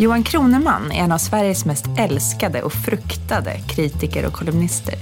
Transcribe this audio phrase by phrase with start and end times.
[0.00, 4.94] Johan Kroneman är en av Sveriges mest älskade och fruktade kritiker och kolumnister.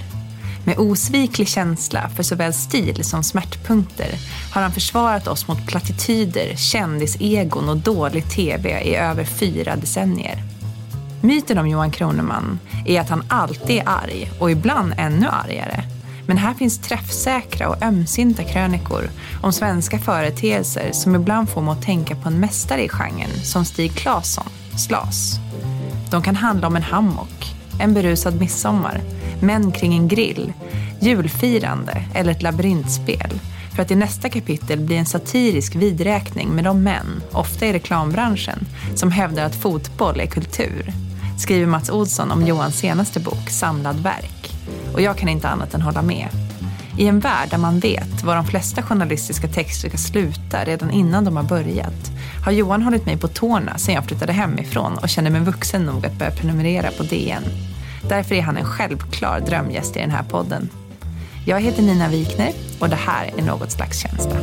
[0.65, 4.09] Med osviklig känsla för såväl stil som smärtpunkter
[4.53, 10.43] har han försvarat oss mot plattityder, kändisegon och dålig tv i över fyra decennier.
[11.21, 15.83] Myten om Johan Kroneman är att han alltid är arg och ibland ännu argare.
[16.27, 19.09] Men här finns träffsäkra och ömsinta krönikor
[19.41, 23.65] om svenska företeelser som ibland får mig att tänka på en mästare i genren som
[23.65, 25.39] Stig Claesson, Slas.
[26.11, 29.01] De kan handla om en hammock, en berusad midsommar,
[29.41, 30.53] män kring en grill,
[30.99, 33.39] julfirande eller ett labyrintspel.
[33.75, 38.59] För att i nästa kapitel bli en satirisk vidräkning med de män, ofta i reklambranschen,
[38.95, 40.93] som hävdar att fotboll är kultur.
[41.37, 44.51] Skriver Mats Olsson om Johans senaste bok Samlad verk.
[44.93, 46.48] Och jag kan inte annat än hålla med.
[46.99, 51.25] I en värld där man vet var de flesta journalistiska texter ska sluta redan innan
[51.25, 52.11] de har börjat
[52.45, 56.05] har Johan hållit mig på tårna sedan jag flyttade hemifrån och känner mig vuxen nog
[56.05, 57.43] att börja prenumerera på DN.
[58.09, 60.69] Därför är han en självklar drömgäst i den här podden.
[61.45, 64.35] Jag heter Nina Wikner och det här är Något slags känsla.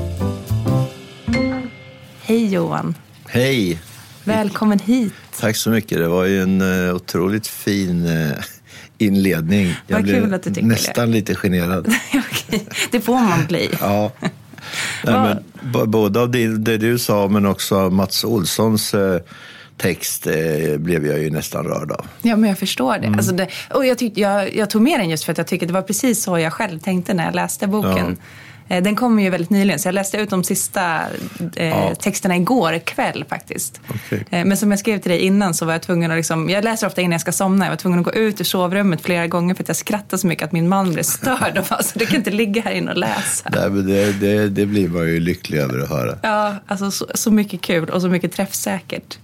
[2.23, 2.95] Hej Johan!
[3.27, 3.79] Hej!
[4.25, 5.13] Välkommen hit!
[5.41, 5.99] Tack så mycket.
[5.99, 8.33] Det var ju en uh, otroligt fin uh,
[8.99, 9.75] inledning.
[9.87, 11.13] Jag Vad kul att du tycker nästan det.
[11.13, 11.95] lite generad.
[12.91, 13.71] Det får man bli.
[13.81, 14.13] ja.
[15.05, 19.19] Nej, men, både av det, det, du sa men också av Mats Olssons uh,
[19.77, 22.07] text eh, blev jag ju nästan rörd av.
[22.23, 23.07] Ja, men jag förstår det.
[23.07, 23.15] Mm.
[23.15, 25.67] Alltså det och jag, tyck, jag, jag, tog med den just för att jag tycker
[25.67, 28.17] det var precis så jag själv tänkte när jag läste boken.
[28.21, 28.27] Ja.
[28.69, 31.01] Eh, den kom ju väldigt nyligen, så jag läste ut de sista
[31.57, 31.95] eh, ja.
[31.95, 33.81] texterna igår kväll faktiskt.
[33.89, 34.19] Okay.
[34.31, 36.65] Eh, men som jag skrev till dig innan så var jag tvungen att liksom, jag
[36.65, 39.27] läser ofta innan jag ska somna, jag var tvungen att gå ut ur sovrummet flera
[39.27, 41.59] gånger för att jag skrattade så mycket att min man blev störd.
[41.59, 43.51] och alltså, du kan inte ligga här inne och läsa.
[43.53, 46.19] Nej, men det, det, det, blir man ju lycklig över att höra.
[46.23, 49.19] Ja, alltså så, så mycket kul och så mycket träffsäkert.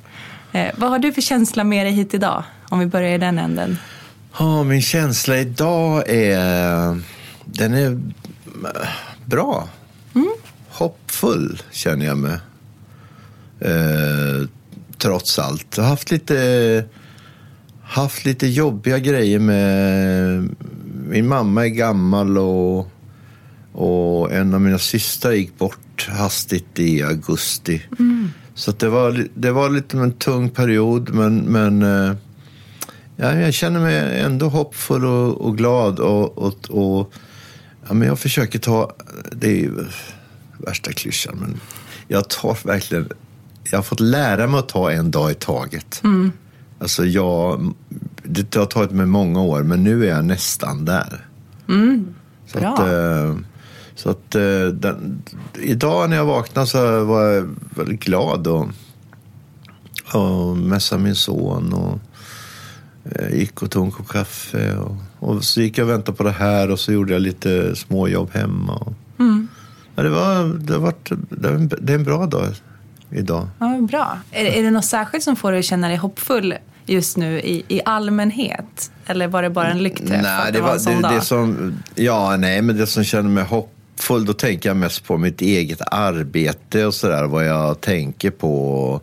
[0.52, 2.44] Eh, vad har du för känsla med dig hit idag?
[2.68, 3.78] Om vi börjar i den änden.
[4.38, 7.00] Ja, min känsla idag är...
[7.44, 8.00] Den är
[9.24, 9.68] bra.
[10.14, 10.32] Mm.
[10.68, 12.38] Hoppfull känner jag mig.
[13.60, 14.48] Eh,
[14.98, 15.76] trots allt.
[15.76, 16.84] Jag har haft lite,
[17.82, 20.48] haft lite jobbiga grejer med...
[21.08, 22.88] Min mamma är gammal och,
[23.72, 27.82] och en av mina systrar gick bort hastigt i augusti.
[27.98, 28.30] Mm.
[28.54, 32.14] Så det, var, det var lite en tung period, men, men eh,
[33.16, 35.98] ja, jag känner mig ändå hoppfull och, och glad.
[35.98, 37.12] Och, och, och,
[37.92, 38.92] ja, men jag försöker ta,
[39.32, 39.84] det är ju
[40.58, 41.60] värsta klyschan, men
[42.08, 43.08] jag tar verkligen,
[43.70, 46.00] jag har fått lära mig att ta en dag i taget.
[46.04, 46.32] Mm.
[46.78, 47.72] Alltså jag,
[48.22, 51.26] det har tagit mig många år, men nu är jag nästan där.
[51.68, 52.14] Mm.
[52.52, 52.76] Bra.
[52.76, 53.36] Så att, eh,
[53.94, 55.22] så att eh, den,
[55.54, 58.68] idag när jag vaknade så var jag väldigt glad och,
[60.14, 61.98] och mässade min son och
[63.32, 64.76] gick och tog en kopp kaffe.
[64.76, 67.76] Och, och, så gick jag och väntade på det här och så gjorde jag lite
[67.76, 68.74] småjobb hemma.
[68.74, 69.48] Och, mm.
[69.94, 70.94] ja, det, var, det, var,
[71.80, 72.46] det är en bra dag
[73.10, 73.48] idag.
[73.58, 74.18] Ja, bra.
[74.30, 76.54] Är, är det något särskilt som får dig att känna dig hoppfull
[76.86, 78.90] just nu i, i allmänhet?
[79.06, 80.22] Eller var det bara en lyckträff?
[80.22, 84.24] Nej, det, var, det, det, som, ja, nej, men det som känner mig hopp full,
[84.24, 87.24] då tänker jag mest på mitt eget arbete och sådär.
[87.24, 89.00] Vad jag tänker på.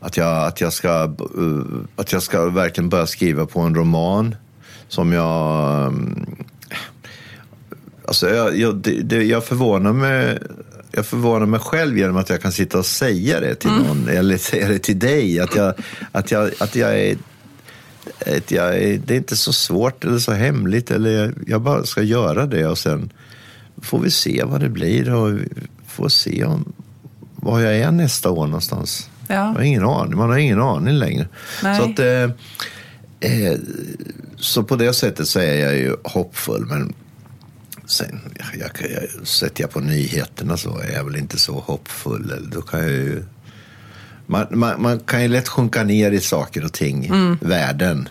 [0.00, 1.62] Att jag, att, jag ska, uh,
[1.96, 4.36] att jag ska verkligen börja skriva på en roman
[4.88, 5.86] som jag...
[5.86, 6.36] Um,
[8.04, 10.38] alltså jag, jag, det, jag, förvånar mig,
[10.90, 13.82] jag förvånar mig själv genom att jag kan sitta och säga det till mm.
[13.82, 15.40] någon, eller säga det till dig.
[15.40, 15.74] Att jag,
[16.12, 17.16] att jag, att jag är
[18.48, 20.90] jag, det är inte så svårt eller så hemligt.
[20.90, 23.12] Eller jag bara ska göra det och sen
[23.82, 25.38] får vi se vad det blir och
[25.86, 26.72] får se om,
[27.36, 29.09] var jag är nästa år någonstans.
[29.30, 29.36] Ja.
[29.36, 30.18] Jag har ingen aning.
[30.18, 31.28] Man har ingen aning längre.
[31.62, 31.76] Nej.
[31.76, 32.22] Så, att, eh,
[33.20, 33.58] eh,
[34.36, 36.66] så på det sättet så är jag ju hoppfull.
[36.66, 36.92] Men
[37.86, 42.48] sen jag, jag, jag, sätter jag på nyheterna så är jag väl inte så hoppfull.
[42.52, 43.24] Då kan jag ju,
[44.26, 47.38] man, man, man kan ju lätt sjunka ner i saker och ting, mm.
[47.40, 48.08] världen.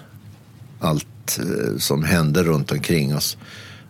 [0.80, 3.38] Allt eh, som händer runt omkring oss.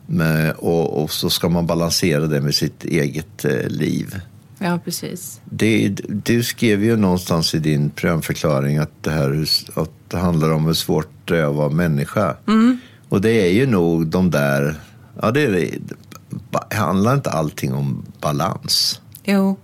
[0.06, 4.20] Med, och, och, så ska man balansera det med sitt eget eh, liv.
[4.60, 5.42] Ja, precis.
[5.46, 10.66] Det, du skrev ju någonstans i din programförklaring att det, här, att det handlar om
[10.66, 12.36] hur svårt det är att vara människa.
[12.48, 12.80] Mm.
[13.10, 14.76] Och det är ju nog de där...
[15.22, 19.02] Ja, det, det handlar inte allting om balans?
[19.24, 19.58] Jo.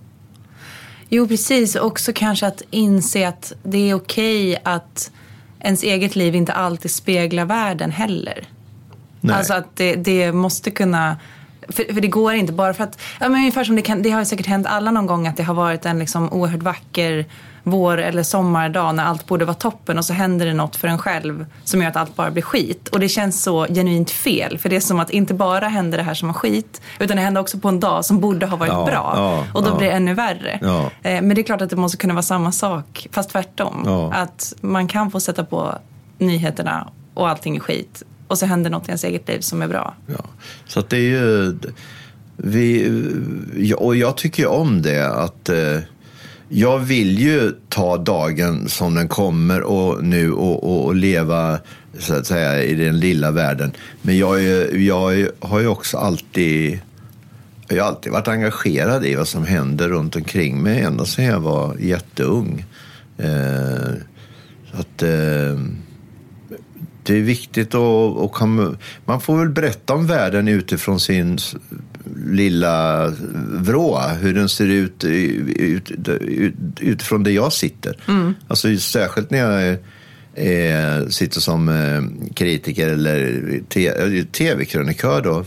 [1.08, 1.76] Jo, precis.
[1.76, 5.10] Också kanske att inse att det är okej att
[5.60, 8.48] ens eget liv inte alltid speglar världen heller.
[9.20, 9.36] Nej.
[9.36, 11.16] Alltså att det, det måste kunna...
[11.68, 13.00] För, för, det går inte bara för att...
[13.20, 15.42] Ja, men ungefär som det, kan, det har säkert hänt alla någon gång att det
[15.42, 17.24] har varit en liksom oerhört vacker
[17.68, 20.98] vår eller sommardag när allt borde vara toppen och så händer det något för en
[20.98, 22.88] själv som gör att allt bara blir skit.
[22.88, 24.58] Och det känns så genuint fel.
[24.58, 27.22] För det är som att inte bara händer det här som var skit utan det
[27.22, 29.12] händer också på en dag som borde ha varit Ja, bra.
[29.16, 29.76] ja, och då ja.
[29.76, 30.50] blir det ännu värre.
[31.02, 34.10] Eh, Men det är klart att det måste kunna vara samma sak, fast tvärtom.
[34.14, 35.74] Att man kan få sätta på
[36.18, 38.02] nyheterna och allting är skit.
[38.26, 39.94] Och så händer något i ens eget liv som är bra.
[40.06, 40.24] Ja.
[40.66, 41.54] Så att det är ju...
[42.36, 45.78] Vi, och jag tycker ju om det att eh,
[46.48, 51.58] jag vill ju ta dagen som den kommer och nu och, och, och leva
[51.98, 53.72] så att säga i den lilla världen.
[54.02, 56.80] Men jag, är, jag har ju också alltid
[57.68, 61.40] jag har alltid varit engagerad i vad som händer runt omkring mig ända sedan jag
[61.40, 62.64] var jätteung.
[63.18, 63.92] Eh,
[64.70, 65.60] så att, eh,
[67.06, 71.38] det är viktigt att och kan, man får väl berätta om världen utifrån sin
[72.26, 73.06] lilla
[73.52, 77.96] vrå, hur den ser ut, ut, ut utifrån där jag sitter.
[78.48, 79.78] Alltså särskilt när jag
[80.34, 85.44] är, sitter som eh, kritiker eller te- tv-krönikör då.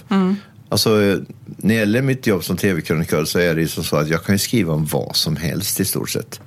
[0.69, 1.19] Alltså, när
[1.67, 4.39] det gäller mitt jobb som tv-krönikör så är det ju som så att jag kan
[4.39, 6.41] skriva om vad som helst i stort sett.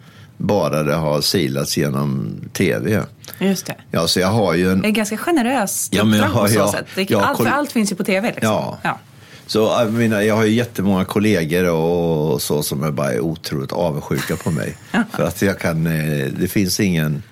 [0.46, 3.02] Bara det har silats genom tv.
[3.38, 3.74] Just det.
[3.90, 4.80] Ja, så jag har ju en...
[4.80, 6.86] Det är ganska generöst Ja, men jag har- på så ja, sätt.
[6.94, 8.28] Det, ja, allt, koll- allt finns ju på tv.
[8.28, 8.48] Liksom.
[8.48, 8.78] Ja.
[8.82, 8.98] Ja.
[9.46, 14.36] Så jag, menar, jag har ju jättemånga kollegor och så som är bara otroligt avundsjuka
[14.36, 14.76] på mig.
[15.12, 17.22] För att jag kan, eh, det finns ingen,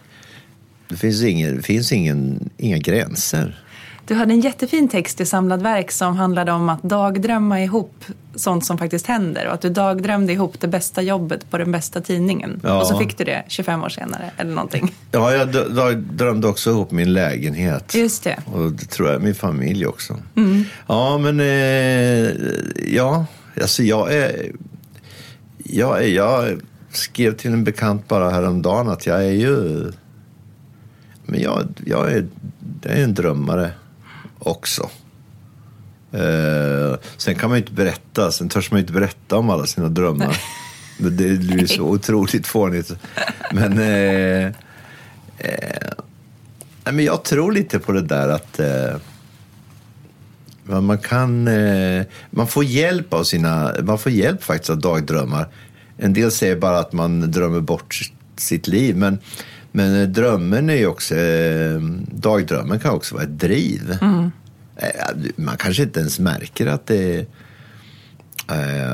[0.88, 3.62] det finns ingen, det finns ingen, inga gränser.
[4.10, 8.04] Du hade en jättefin text i Samlad verk som handlade om att dagdrömma ihop
[8.34, 12.00] sånt som faktiskt händer och att du dagdrömde ihop det bästa jobbet på den bästa
[12.00, 12.60] tidningen.
[12.62, 12.80] Ja.
[12.80, 14.94] Och så fick du det 25 år senare eller någonting.
[15.12, 17.94] Ja, jag d- d- drömde också ihop min lägenhet.
[17.94, 18.36] Just det.
[18.52, 20.16] Och det tror jag min familj också.
[20.86, 22.30] Ja, men eh,
[22.94, 23.26] ja,
[23.60, 24.52] alltså jag är,
[25.58, 26.60] jag är, jag
[26.92, 29.84] skrev till en bekant bara häromdagen att jag är ju,
[31.26, 32.26] men jag, jag är,
[32.82, 33.70] jag är en drömmare
[34.40, 34.90] också.
[36.12, 39.66] Eh, sen kan man ju inte berätta, sen törs man ju inte berätta om alla
[39.66, 40.36] sina drömmar.
[40.98, 42.92] Det blir så otroligt fånigt.
[43.52, 44.46] Men, eh,
[45.38, 45.92] eh,
[46.84, 48.96] nej, men jag tror lite på det där att eh,
[50.80, 55.48] man kan, eh, man får hjälp av sina, man får hjälp faktiskt av dagdrömmar.
[55.96, 58.00] En del säger bara att man drömmer bort
[58.36, 59.18] sitt liv, men,
[59.72, 61.80] men eh, drömmen är ju också, eh,
[62.12, 63.98] dagdrömmen kan också vara ett driv.
[64.76, 64.88] Eh,
[65.36, 67.26] Man kanske inte ens märker att det,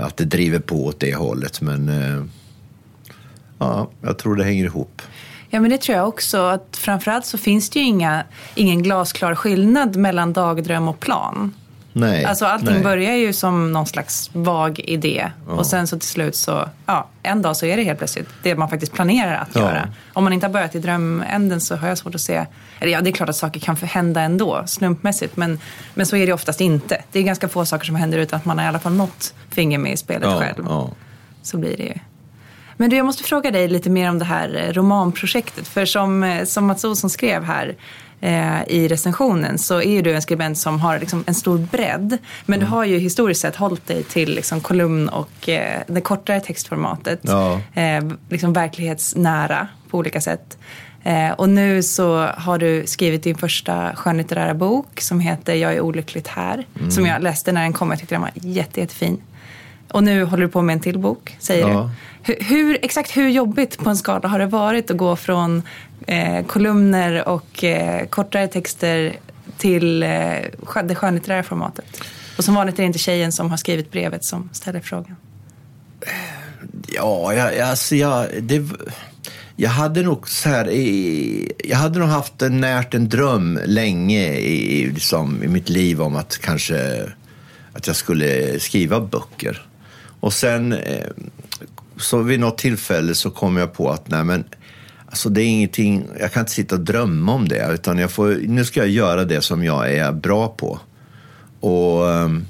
[0.02, 1.90] att det driver på åt det hållet, men
[3.58, 5.02] ja, jag tror det hänger ihop.
[5.50, 6.38] Ja, men det tror jag också.
[6.38, 8.24] Att framförallt så finns det ju inga,
[8.54, 11.54] ingen glasklar skillnad mellan dagdröm och plan.
[11.98, 12.82] Nej, Alltså allting nej.
[12.82, 17.42] börjar ju som någon slags vag idé och sen så till slut så, ja, en
[17.42, 19.60] dag så är det helt plötsligt det man faktiskt planerar att Ja.
[19.60, 19.88] göra.
[20.12, 22.46] Om man inte har börjat i drömänden så har jag svårt att se,
[22.80, 25.58] eller ja det är klart att saker kan hända ändå slumpmässigt men,
[25.94, 27.02] men så är det oftast inte.
[27.12, 29.34] Det är ganska få saker som händer utan att man har i alla fall något
[29.50, 30.64] finger med i spelet Ja, själv.
[30.68, 30.90] ja.
[31.42, 31.94] Så blir det ju.
[32.76, 35.68] Men du, jag måste fråga dig lite mer om det här eh, romanprojektet.
[35.68, 37.76] För som, eh, som Mats Olsson skrev här
[38.66, 42.18] i recensionen så är du en skribent som har liksom en stor bredd.
[42.46, 42.60] Men Mm.
[42.70, 47.20] du har ju historiskt sett hållit dig till liksom kolumn och eh, det kortare textformatet.
[47.22, 47.60] Ja.
[47.74, 50.58] Eh, liksom verklighetsnära på olika sätt.
[51.04, 55.80] Eh, och nu så har du skrivit din första skönlitterära bok som heter Jag är
[55.80, 56.66] olyckligt här.
[56.78, 56.90] Mm.
[56.90, 57.90] Som jag läste när den kom.
[57.90, 59.22] Jag tyckte den var jätte, jättefin.
[59.96, 61.90] Och nu håller du på med en till bok, säger Ja.
[62.24, 62.32] du.
[62.32, 65.62] Hur, hur, exakt hur jobbigt på en skala har det varit att gå från
[66.06, 69.16] eh, kolumner och eh, kortare texter
[69.58, 70.08] till eh,
[70.84, 71.84] det skönlitterära formatet?
[72.38, 75.16] Och som vanligt är det inte tjejen som har skrivit brevet som ställer frågan.
[76.88, 78.62] Ja, jag, alltså jag, det,
[79.56, 80.66] jag hade nog så här,
[81.68, 86.16] jag hade nog haft en, närt en dröm länge i, liksom, i mitt liv om
[86.16, 87.02] att kanske
[87.72, 89.66] att jag skulle skriva böcker.
[90.26, 91.06] Och sen eh,
[91.96, 94.44] så vid något tillfälle så kom jag på att nej men
[95.06, 98.36] alltså det är ingenting, jag kan inte sitta och drömma om det utan jag får,
[98.46, 100.80] nu ska jag göra det som jag är bra på.
[101.60, 102.44] Och, ehm,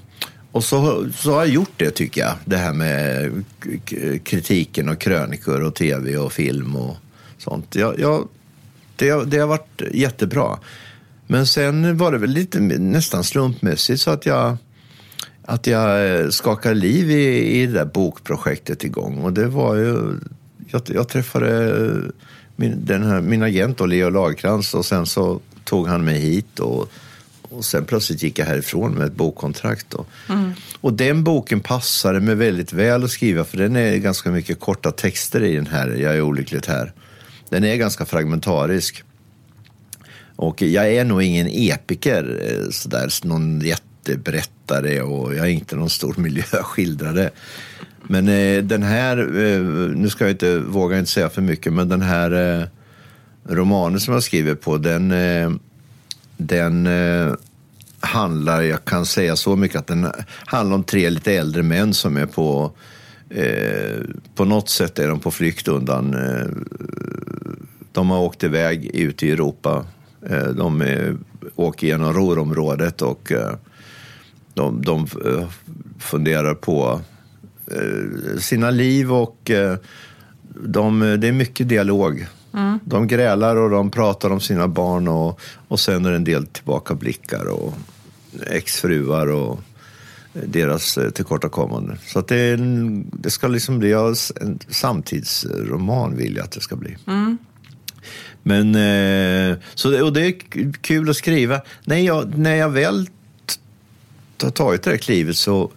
[0.52, 2.32] och så, så har jag gjort det tycker jag.
[2.44, 3.30] Det här med
[4.24, 6.96] kritiken och krönikor och tv och film och
[7.38, 7.74] sånt.
[7.74, 8.28] Jag, jag,
[8.96, 10.58] det, har- det har varit jättebra.
[11.26, 14.56] Men sen var det väl lite nästan slumpmässigt så att jag,
[15.46, 19.18] att jag eh, skakade liv i, i det där bokprojektet igång.
[19.18, 20.18] Och det var ju,
[20.68, 21.72] jag, jag träffade
[22.56, 26.60] min, den här, min agent då, Leo Lagercrantz och sen så tog han mig hit
[26.60, 26.90] och,
[27.42, 29.86] och sen plötsligt gick jag härifrån med ett bokkontrakt.
[29.90, 30.04] Då.
[30.28, 30.52] Mm.
[30.80, 34.92] Och den boken passade mig väldigt väl att skriva för den är ganska mycket korta
[34.92, 36.92] texter i den här, Jag är olyckligt här.
[37.48, 39.02] Den är ganska fragmentarisk.
[40.36, 43.62] Och jag är nog ingen epiker, eh, sådär, någon
[44.66, 47.30] författare och jag är inte någon stor miljöskildrare.
[48.08, 49.60] Men eh, den här, eh,
[49.96, 52.66] nu ska jag inte, våga inte säga för mycket, men den här eh,
[53.44, 55.50] romanen som jag skriver på, den, eh,
[56.36, 57.32] den eh,
[58.00, 60.06] handlar, jag kan säga så mycket att den
[60.46, 62.72] handlar om tre lite äldre män som är på,
[63.30, 64.02] eh,
[64.34, 66.46] på något sätt är de på flykt undan, eh,
[67.92, 69.86] de har åkt iväg ut i Europa,
[70.28, 71.14] eh, de eh,
[71.56, 73.32] åker genom Ruhrområdet och
[74.56, 75.06] de, de
[75.98, 77.00] funderar på
[78.38, 79.50] sina liv och
[80.54, 82.78] de, det är mycket dialog Mm.
[82.84, 86.46] De grälar och de pratar om sina barn och, och sen är det en del
[86.46, 87.74] tillbakablickar och
[88.46, 89.60] exfruar och
[90.32, 91.98] deras eh, tillkortakommanden.
[92.06, 92.56] Så att det,
[93.12, 96.96] det ska liksom bli en samtidsroman vill jag att det ska bli.
[97.06, 97.38] Mm.
[98.42, 100.34] Men, eh, så och det är
[100.80, 101.60] kul att skriva.
[101.84, 103.08] När jag, när jag väl
[104.42, 105.70] har tagit det här klivet så,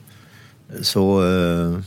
[0.82, 1.80] så eh,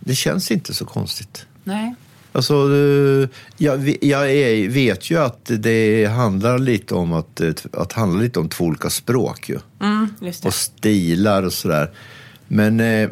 [0.00, 1.46] det känns inte så konstigt.
[1.64, 1.94] Nej.
[2.32, 7.40] Alltså, eh, jag, jag är, vet ju att det handlar lite om att,
[7.72, 9.58] att handla lite om två olika språk ju.
[9.80, 10.08] Mm,
[10.44, 11.90] och stilar och sådär.
[12.48, 13.10] Men eh,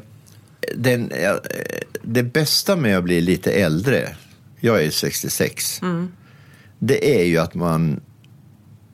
[0.77, 1.13] den,
[2.03, 4.09] det bästa med att bli lite äldre,
[4.61, 6.13] jag är 66, mm.
[6.79, 8.01] det är ju att man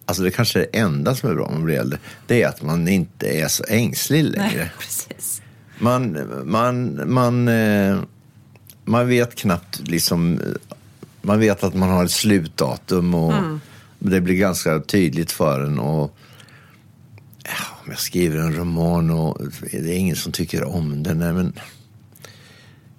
[0.07, 1.99] Alltså det kanske är det enda som är bra med att bli äldre.
[2.27, 4.57] Det är att man inte är så ängslig längre.
[4.57, 5.43] Nej, precis.
[5.79, 7.99] Man, man, man, eh,
[8.85, 10.41] man vet knappt liksom,
[11.23, 13.61] man vet att man har ett slutdatum och mm.
[13.99, 15.79] det blir ganska tydligt för en.
[15.79, 16.17] Och,
[17.85, 19.39] om jag skriver en roman och
[19.73, 21.53] det är ingen som tycker om den, nej, men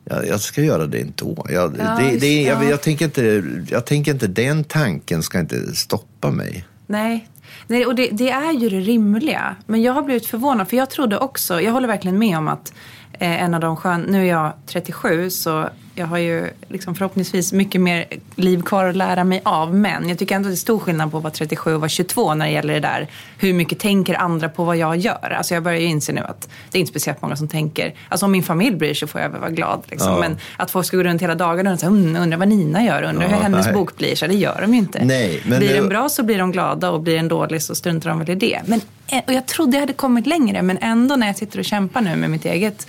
[0.06, 1.46] jag, jag ska göra det ändå.
[1.50, 5.76] Jag, ja, det, det, jag, jag, tänker inte, jag tänker inte, den tanken ska inte
[5.76, 6.66] stoppa mig.
[6.88, 7.27] Nej,
[7.67, 9.56] Nej, och det, det, är ju det rimliga.
[9.65, 12.74] Men jag har blivit förvånad, för jag trodde också, jag håller verkligen med om att
[13.13, 17.54] eh, en av de skön, nu är jag 37 så jag har ju liksom förhoppningsvis
[17.54, 19.75] mycket mer liv kvar att lära mig av.
[19.75, 21.89] Men jag tycker ändå att det är stor skillnad på att vara 37 och vara
[21.89, 23.08] 22 när det gäller det där.
[23.38, 25.36] Hur mycket tänker andra på vad jag gör?
[25.38, 27.94] Alltså jag börjar ju inse nu att det är inte speciellt många som tänker.
[28.10, 29.84] Alltså om min familj bryr sig får jag väl vara glad.
[29.88, 30.12] Liksom.
[30.12, 30.20] Ja.
[30.20, 33.24] Men att folk ska gå runt hela dagarna och säga mm, vad Nina gör, undrar
[33.24, 33.75] ja, hur hennes nej.
[33.75, 34.16] bok blir.
[34.16, 35.06] Så det gör de ju inte.
[35.06, 38.10] Nej, men blir den bra så blir de glada och blir den dålig så struntar
[38.10, 38.62] de väl i det.
[38.66, 41.66] Men, eh, och jag trodde jag hade kommit längre men ändå när jag sitter och
[41.66, 42.88] kämpar nu med mitt eget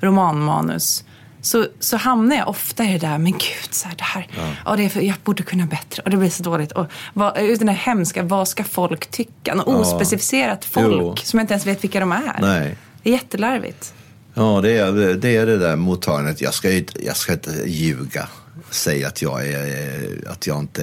[0.00, 1.04] romanmanus
[1.42, 4.54] så, så hamnar jag ofta i det där, men gud, så här, det här, ja.
[4.64, 6.72] Ja, det är för, jag borde kunna bättre och det blir så dåligt.
[6.72, 9.54] Och vad, den där hemska, vad ska folk tycka?
[9.54, 9.76] Något ja.
[9.76, 11.16] ospecificerat folk jo.
[11.24, 12.38] som jag inte ens vet vilka de är.
[12.40, 12.76] Nej.
[13.02, 13.94] Det är jättelarvigt.
[14.34, 16.40] Ja, det är det, är det där mottagandet.
[16.40, 18.28] Jag ska, inte, jag ska inte ljuga,
[18.70, 20.82] säga att jag, är, att jag inte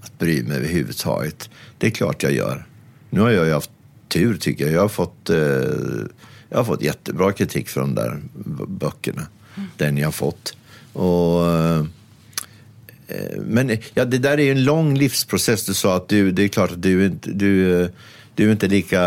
[0.00, 1.50] att bryr mig överhuvudtaget.
[1.78, 2.66] Det är klart jag gör.
[3.10, 3.70] Nu har jag ju haft
[4.08, 4.74] tur tycker jag.
[4.74, 5.36] Jag har fått, eh,
[6.48, 8.20] jag har fått jättebra kritik för de där
[8.66, 9.26] böckerna
[9.78, 10.56] den jag fått.
[10.92, 11.84] Och, eh,
[13.38, 15.66] men ja, det där är ju en lång livsprocess.
[15.66, 17.88] Du sa att du, det är klart att du inte, du,
[18.34, 19.00] du är inte lika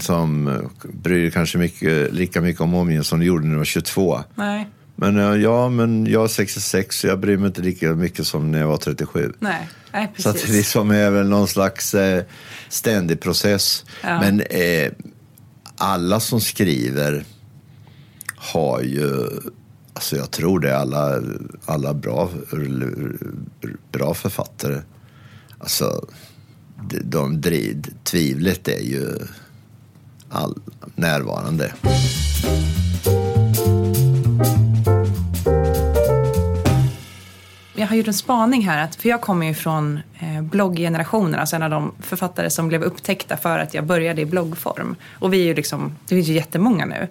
[0.00, 3.64] som bryr dig kanske mycket, lika mycket om omgivningen som du gjorde när du var
[3.64, 4.22] 22.
[4.34, 4.68] Nej.
[4.96, 8.58] Men ja, men jag är 66 så jag bryr mig inte lika mycket som när
[8.58, 9.32] jag var 37.
[9.38, 10.22] Nej, Nej precis.
[10.22, 12.24] Så att det liksom är väl någon slags eh,
[12.68, 13.84] ständig process.
[14.02, 14.20] Ja.
[14.20, 14.92] Men eh,
[15.76, 17.24] alla som skriver
[18.36, 19.28] har ju,
[19.94, 21.22] alltså jag tror det, alla,
[21.64, 22.30] alla bra,
[23.92, 24.80] bra författare,
[25.58, 26.06] alltså
[26.88, 29.18] de, de, tvivlet är ju
[30.28, 30.58] all,
[30.94, 31.72] närvarande.
[37.76, 41.62] Jag har gjort en spaning här, för jag kommer ju från eh, blogggenerationen, alltså en
[41.62, 44.96] av de författare som blev upptäckta för att jag började i bloggform.
[45.18, 47.08] Och vi är ju liksom, det finns ju jättemånga nu.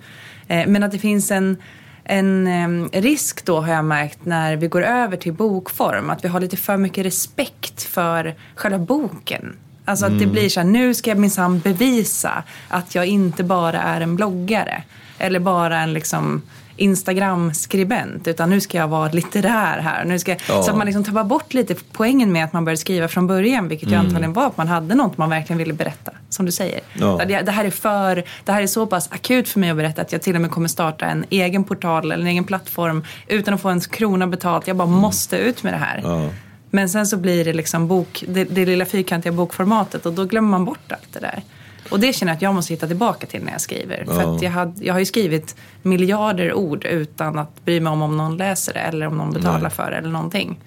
[0.48, 1.58] Eh, men att det finns en,
[2.06, 6.10] en risk då har jag märkt när vi går över till bokform.
[6.10, 9.56] Att vi har lite för mycket respekt för själva boken.
[9.86, 13.82] Alltså att det blir så här, nu ska jag minsann bevisa att jag inte bara
[13.82, 14.84] är en bloggare.
[15.18, 16.42] Eller bara en liksom
[16.78, 20.06] Instagram-skribent utan nu ska jag vara litterär här.
[20.06, 20.64] Nu ska, ja.
[20.64, 23.68] Så att man liksom tappar bort lite poängen med att man började skriva från början
[23.68, 24.00] vilket mm.
[24.00, 26.12] ju antagligen var att man hade något man verkligen ville berätta.
[26.30, 26.80] Som du säger.
[26.94, 27.22] Ja.
[27.26, 30.12] Det, här är för, det här är så pass akut för mig att berätta att
[30.12, 33.62] jag till och med kommer starta en egen portal eller en egen plattform utan att
[33.62, 34.68] få en krona betalt.
[34.68, 35.00] Jag bara mm.
[35.00, 36.00] måste ut med det här.
[36.04, 36.30] Ja.
[36.76, 40.50] Men sen så blir det liksom bok, det, det lilla fyrkantiga bokformatet och då glömmer
[40.50, 41.44] man bort allt det där.
[41.90, 44.06] Och det känner jag att jag måste hitta tillbaka till när jag skriver.
[44.08, 44.14] Ja.
[44.14, 48.18] För jag, hade, jag har ju skrivit miljarder ord utan att bry mig om om
[48.18, 49.72] någon läser det eller om någon betalar Nej.
[49.72, 50.60] för det eller någonting.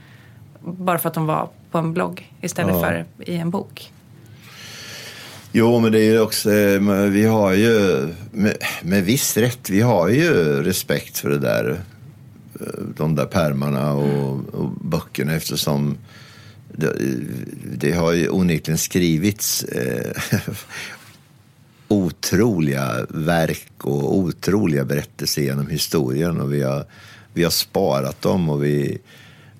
[0.61, 2.81] Bara för att de var på en blogg istället Ja.
[2.81, 3.93] för i en bok.
[5.53, 9.81] Jo, men det är ju också, eh, vi har ju med, med viss rätt, vi
[9.81, 11.81] har ju respekt för det där,
[12.97, 15.99] de där pärmarna och, och böckerna eftersom
[16.73, 16.93] det,
[17.77, 20.23] det har ju onekligen skrivits eh,
[21.89, 26.85] otroliga verk och otroliga berättelser genom historien och vi har,
[27.33, 28.99] vi har sparat dem och vi,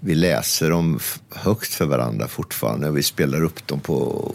[0.01, 1.01] vi läser dem
[1.31, 4.31] högt för varandra fortfarande och vi spelar upp dem på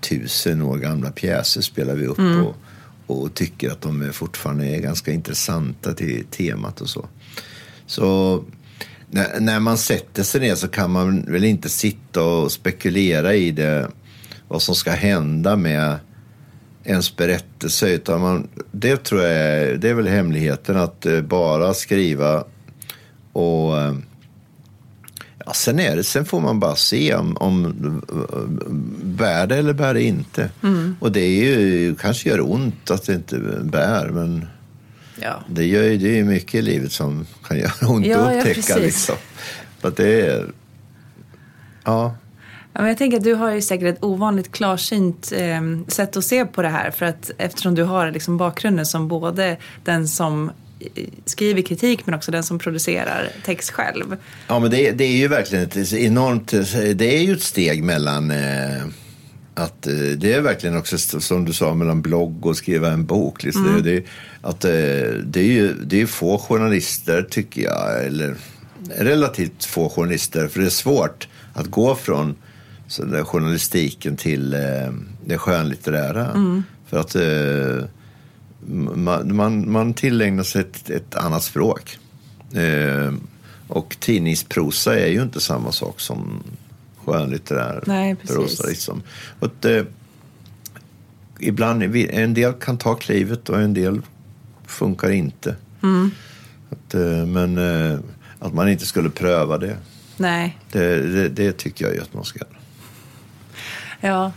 [0.00, 2.56] tusen år gamla pjäser spelar vi upp och,
[3.06, 7.08] och tycker att de fortfarande är ganska intressanta till temat och så.
[7.86, 8.42] Så
[9.10, 13.50] när, när man sätter sig ner så kan man väl inte sitta och spekulera i
[13.50, 13.88] det,
[14.48, 15.98] vad som ska hända med
[16.84, 17.88] ens berättelse.
[17.88, 22.44] Utan man, det tror jag är, det är väl hemligheten att eh, bara skriva
[23.32, 23.94] och eh,
[25.46, 27.74] ja, sen, är det, sen får man bara se om, om
[29.02, 30.50] bär det eller bär det inte.
[31.00, 34.46] Och det är ju, kanske gör ont att det inte bär men
[35.22, 35.44] Ja.
[35.48, 38.32] det, gör ju, det är ju mycket i livet som kan göra ont Ja, att
[38.32, 38.54] ja, upptäcka.
[38.54, 38.76] precis.
[38.76, 39.16] liksom.
[39.82, 40.46] Att det är...
[41.84, 42.16] Ja,
[42.76, 46.24] Ja, men jag tänker att du har ju säkert ett ovanligt klarsynt eh, sätt att
[46.24, 46.90] se på det här.
[46.90, 52.14] För att eftersom du har liksom bakgrunden som både den som eh, skriver kritik men
[52.14, 54.16] också den som producerar text själv.
[54.48, 56.50] ja men det, det är ju verkligen ett enormt...
[56.94, 58.30] Det är ju ett steg mellan...
[58.30, 58.84] Eh,
[59.56, 63.44] att, eh, det är verkligen också som du sa mellan blogg och skriva en bok.
[63.44, 63.82] Liksom.
[63.82, 64.04] Det, det,
[64.42, 64.70] att, eh,
[65.24, 68.34] det är ju det är få journalister tycker jag, eller
[68.96, 72.36] relativt få journalister, för det är svårt att gå från
[72.88, 74.60] så där journalistiken till eh,
[75.24, 76.62] det skönlitterära.
[76.86, 77.88] För att eh,
[78.94, 81.98] man, man, man tillägnar sig ett, ett annat språk.
[82.52, 83.14] Eh,
[83.68, 86.42] och tidningsprosa är ju inte samma sak som
[87.06, 88.36] skönlitterär Nej, precis.
[88.36, 88.68] prosa.
[88.68, 89.02] Liksom.
[89.40, 89.82] Och att, eh,
[91.38, 94.00] ibland, en del kan ta klivet och en del
[94.66, 95.56] funkar inte.
[95.82, 96.10] Mm.
[96.70, 97.98] Att, eh, men eh,
[98.38, 99.76] att man inte skulle pröva det,
[100.16, 102.58] Nej, det, det, det tycker jag ju att man ska göra.
[104.00, 104.32] ja.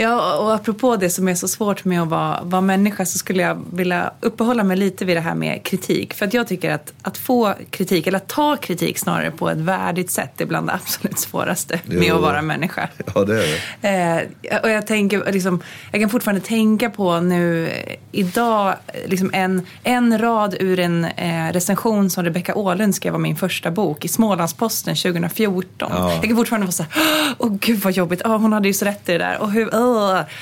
[0.00, 3.42] Ja, och apropå det som är så svårt med att vara, vara människa så skulle
[3.42, 6.14] jag vilja uppehålla mig lite vid det här med kritik.
[6.14, 9.58] För att jag tycker att, att få kritik, eller att ta kritik snarare på ett
[9.58, 12.14] värdigt sätt är bland det absolut svåraste med Jo.
[12.14, 12.88] att vara människa.
[13.14, 13.46] Ja, det är
[13.80, 14.28] det.
[14.50, 18.74] Eh, och jag, tänker, liksom, jag kan fortfarande tänka på nu eh, idag,
[19.06, 23.70] liksom en, en rad ur en eh, recension som Rebecca Åhlund skrev om min första
[23.70, 25.92] bok i Smålandsposten 2014.
[25.94, 26.12] Ja.
[26.12, 26.92] Jag kan fortfarande vara så här,
[27.38, 29.38] åh gud vad jobbigt, oh, hon hade ju så rätt i det där.
[29.38, 29.74] Och hur,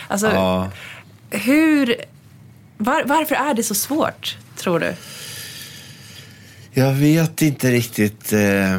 [0.09, 0.71] alltså, Ja.
[1.31, 1.97] hur,
[2.77, 4.95] var, varför är det så svårt, tror du?
[6.73, 8.33] Jag vet inte riktigt.
[8.33, 8.79] Eh,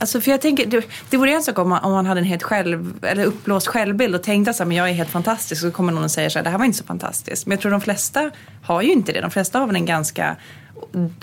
[0.00, 2.24] Alltså för jag tänker, det, det vore en sak om man, om man hade en
[2.26, 5.92] helt själv, eller uppblåst självbild och tänkte att jag är helt fantastisk och så kommer
[5.92, 7.46] någon och säger så här, det här var inte så fantastiskt.
[7.46, 8.30] Men jag tror de flesta
[8.62, 9.20] har ju inte det.
[9.20, 10.36] De flesta har väl en ganska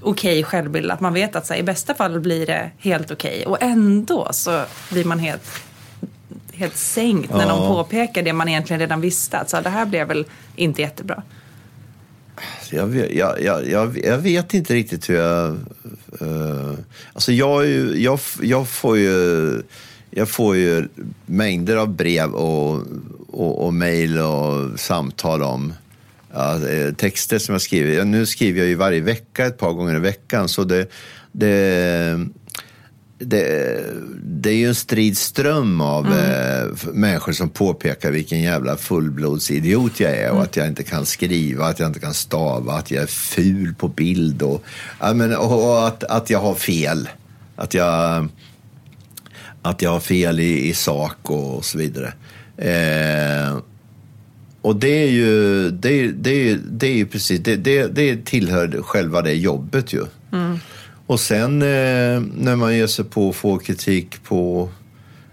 [0.02, 0.92] okej självbild.
[0.92, 3.46] Att man vet att så här, i bästa fall blir det helt okej.
[3.46, 5.48] Och ändå så blir man helt,
[6.54, 7.48] helt sänkt när Ja.
[7.48, 9.38] någon påpekar det man egentligen redan visste.
[9.38, 11.24] Att så det här blev väl inte jättebra.
[12.70, 15.50] Jag vet, jag, jag, jag, vet inte riktigt hur jag...
[16.22, 16.74] eh,
[17.14, 19.62] alltså jag, jag, jag får ju...
[20.16, 20.88] Jag får ju
[21.26, 22.82] mängder av brev och,
[23.28, 25.74] och, och mejl och samtal om
[26.34, 28.06] ja, eh, texter som jag skriver.
[28.06, 30.50] Nu skriver jag ju varje vecka, ett par gånger i veckan.
[30.50, 30.88] Så det,
[31.32, 32.28] det,
[33.26, 33.80] det,
[34.24, 40.00] det är ju en strid ström av eh, f- människor som påpekar vilken jävla fullblodsidiot
[40.00, 43.04] jag är och att jag inte kan skriva, att jag inte kan stava, att jag
[43.04, 44.64] är ful på bild och,
[45.00, 47.10] ja, men, och, och att, att jag har fel.
[47.56, 48.28] Att jag,
[49.62, 52.14] att jag har fel i, i sak och, så vidare.
[52.58, 53.58] Eh,
[54.62, 58.82] och det är ju, det är, det det är ju precis, det, det, det tillhör
[58.82, 60.06] själva det jobbet ju.
[61.14, 64.70] Och sen eh, när man ger sig på att få kritik på,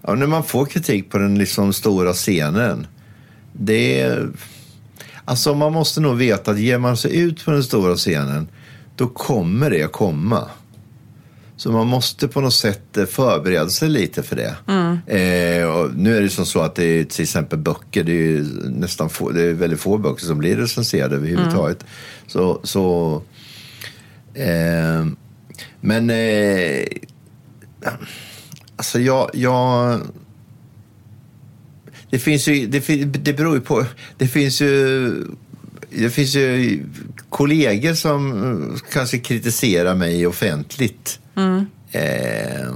[0.03, 2.87] ja, när man får kritik på den liksom stora scenen.
[3.53, 4.17] Det
[5.25, 8.49] alltså man måste nog veta att ger man sig ut på den stora scenen,
[8.97, 10.49] då kommer det komma.
[11.57, 14.55] Så man måste på något sätt eh, förbereda sig lite för det.
[15.17, 18.47] Eh, och nu är det som så att det är till exempel böcker, det är
[18.71, 21.85] nästan få, det är väldigt få böcker som blir recenserade överhuvudtaget.
[22.27, 23.15] Så, så
[24.35, 25.07] eh,
[25.81, 26.85] men eh,
[28.81, 30.01] Alltså jag, jag...
[32.11, 33.87] Det finns ju, det, det beror ju på,
[34.19, 35.15] det finns ju,
[35.91, 36.83] det finns ju
[37.29, 41.21] kollegor som kanske kritiserar mig offentligt.
[41.37, 41.67] Mm.
[41.93, 42.75] Eh,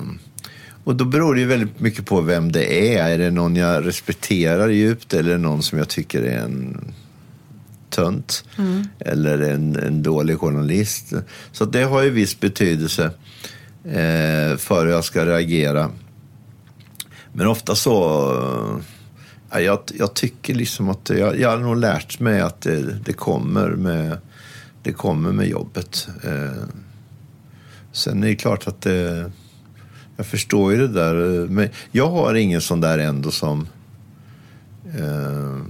[0.85, 3.11] och då beror det ju väldigt mycket på vem det är.
[3.11, 6.95] Är det någon jag respekterar djupt eller någon som jag tycker är en
[7.95, 8.45] tönt?
[8.59, 8.89] Mm.
[8.99, 11.13] Eller en, en dålig journalist?
[11.53, 13.05] Så det har ju viss betydelse
[13.85, 15.91] eh, för hur jag ska reagera.
[17.33, 17.93] Men ofta så...
[19.51, 23.13] Ja, jag, jag tycker liksom att jag, jag har nog lärt mig att det, det,
[23.13, 24.19] kommer, med,
[24.83, 26.09] det kommer med jobbet.
[26.25, 26.65] Eh,
[27.93, 29.31] sen är det klart att det
[30.17, 31.15] jag förstår ju det där.
[31.49, 33.69] Men jag har ingen sån där ändå som...
[34.99, 35.61] Eh,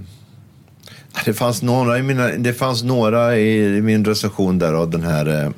[1.25, 5.53] det, fanns några i mina, det fanns några i min recension där av den här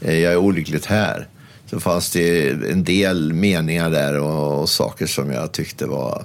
[0.00, 1.28] eh, Jag är olyckligt här.
[1.66, 6.24] Så fanns det en del meningar där och, och saker som jag tyckte var...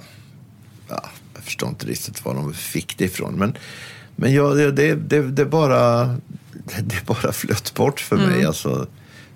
[0.88, 3.34] Ja, jag förstår inte riktigt var de fick det ifrån.
[3.34, 3.56] Men,
[4.16, 6.04] men ja, det, det, det, det bara,
[6.82, 8.28] det bara flöt bort för mm.
[8.28, 8.44] mig.
[8.44, 8.86] Alltså,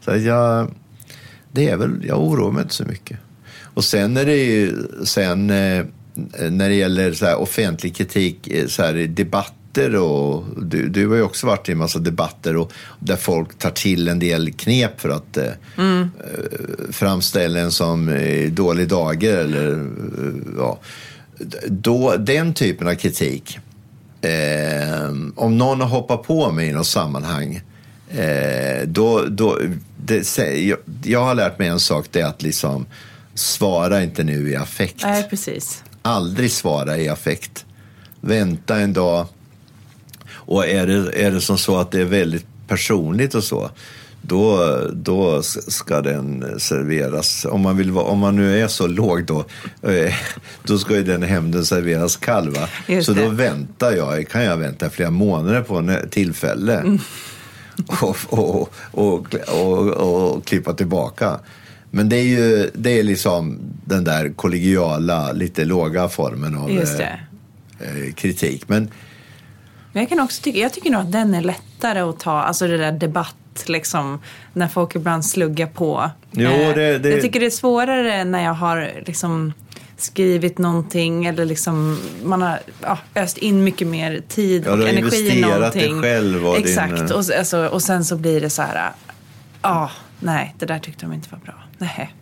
[0.05, 0.71] så jag
[1.55, 3.19] det är väl, jag oroar mig inte så mycket.
[3.63, 5.85] Och sen är det ju, sen eh,
[6.51, 11.17] när det gäller så här offentlig kritik, eh, så här debatter och du, du har
[11.17, 15.01] ju också varit i en massa debatter och där folk tar till en del knep
[15.01, 16.11] för att eh, mm.
[16.91, 18.19] framställa en som
[18.51, 19.91] dålig dager eller
[20.59, 20.79] ja.
[21.67, 23.59] Då, den typen av kritik,
[24.21, 27.63] eh, om någon har hoppat på mig i något sammanhang
[28.17, 29.59] Eh, då, då,
[29.97, 32.87] det, jag, jag har lärt mig en sak, det är att liksom
[33.35, 35.03] svara inte nu i affekt.
[35.03, 35.83] Nej, precis.
[36.07, 37.65] Aldrig svara i affekt.
[38.21, 39.27] Vänta en dag.
[40.31, 43.71] Och är det, är det som så att det är väldigt personligt och så,
[44.23, 47.45] då, då ska den serveras.
[47.45, 49.45] Om man, vill om man nu är så låg då,
[49.83, 50.15] eh,
[50.63, 52.57] då ska ju den hämnden serveras kall.
[53.03, 56.77] Så då väntar jag, kan jag vänta flera månader på en tillfälle.
[56.77, 56.99] Mm
[57.87, 61.39] och, och, och, och, och klippa tillbaka.
[61.95, 67.13] Men det är ju det är liksom den där kollegiala, lite låga formen av eh,
[67.81, 68.69] eh, kritik.
[68.69, 68.91] Men,
[69.93, 72.67] men jag kan också tycka, jag tycker nog att den är lättare att ta, alltså
[72.67, 74.21] det där debatt, liksom,
[74.53, 76.11] när folk ibland sluggar på.
[76.31, 77.11] Jo, eh, det, det...
[77.11, 79.53] Jag tycker det är svårare när jag har liksom
[79.97, 85.41] skrivit någonting eller liksom man har ja, öst in mycket mer tid och energi i
[85.41, 85.97] någonting.
[85.97, 87.13] Ja, själv och Exakt, din...
[87.13, 88.91] och, alltså, och sen så blir det så här, ja,
[89.63, 91.64] ah, nej, det där tyckte de inte var bra.
[91.79, 92.15] Nej.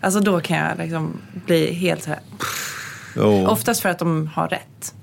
[0.00, 2.20] Alltså då kan jag liksom bli helt så här,
[3.48, 4.94] Oftast för att de har rätt.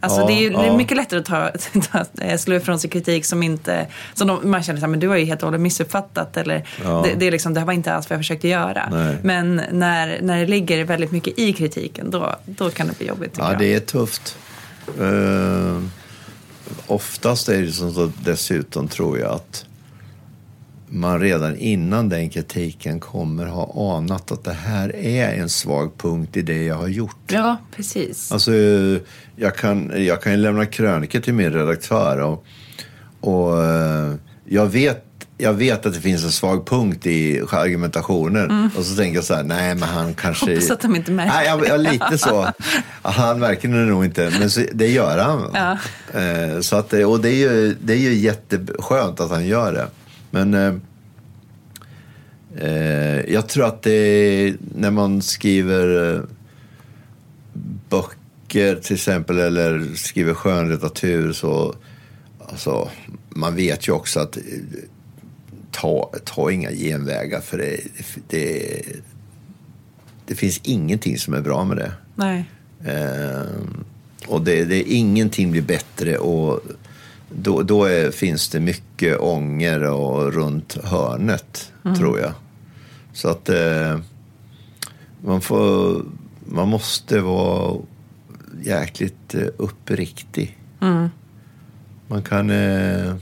[0.00, 0.76] Alltså ja, det är ju ja.
[0.76, 1.50] mycket lättare att ta,
[2.18, 5.24] ta, slå ifrån sig kritik som inte, som de, man känner att du har ju
[5.24, 7.02] helt och hållet missuppfattat eller ja.
[7.04, 8.88] det, det, är liksom, det här var inte alls vad jag försökte göra.
[8.90, 9.16] Nej.
[9.22, 13.34] Men när, när det ligger väldigt mycket i kritiken då, då kan det bli jobbigt.
[13.38, 13.58] Ja, jag.
[13.58, 14.38] det är tufft.
[15.00, 15.82] Uh,
[16.86, 19.64] oftast är det så dessutom tror jag att
[20.94, 26.36] man redan innan den kritiken kommer ha anat att det här är en svag punkt
[26.36, 27.16] i det jag har gjort.
[27.26, 28.32] Ja, precis.
[28.32, 28.52] Alltså,
[29.36, 32.44] jag kan, jag kan lämna krönikor till min redaktör och,
[33.20, 35.04] och eh, jag vet
[35.38, 38.50] jag vet att det finns en svag punkt i argumentationen.
[38.50, 38.70] Mm.
[38.76, 40.54] Och så tänker jag så här, nej men han kanske...
[40.54, 41.32] Hoppas att de inte märker.
[41.32, 42.48] Nej, jag, jag, lite så.
[43.02, 45.50] Han märker det nog inte, men så, det gör han.
[45.54, 45.78] Ja.
[46.20, 49.88] Eh, så att, och det är, ju, det är ju jätteskönt att han gör det.
[50.34, 50.74] Men eh,
[52.56, 56.22] eh, jag tror att det när man skriver eh,
[57.88, 61.74] böcker till exempel eller skriver skönlitteratur så
[62.38, 62.90] alltså,
[63.28, 64.42] man vet ju också att eh,
[65.70, 67.80] ta, ta inga genvägar för det,
[68.28, 68.82] det,
[70.26, 71.92] det finns ingenting som är bra med det.
[72.14, 72.44] Nej.
[72.84, 73.46] Eh,
[74.26, 76.60] och det, det, ingenting blir bättre och
[77.36, 81.96] då, då är, finns det mycket ånger och runt hörnet, mm.
[81.96, 82.32] tror jag.
[83.12, 83.98] Så att eh,
[85.24, 86.02] man, får,
[86.46, 87.76] man måste vara
[88.62, 90.58] jäkligt eh, uppriktig.
[90.80, 91.08] Mm.
[92.08, 92.50] Man kan...
[92.50, 93.14] Eh,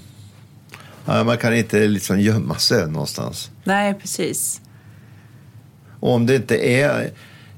[1.04, 3.50] ja, man kan inte liksom gömma sig någonstans.
[3.64, 4.60] Nej, precis.
[6.00, 7.10] Och om det inte är...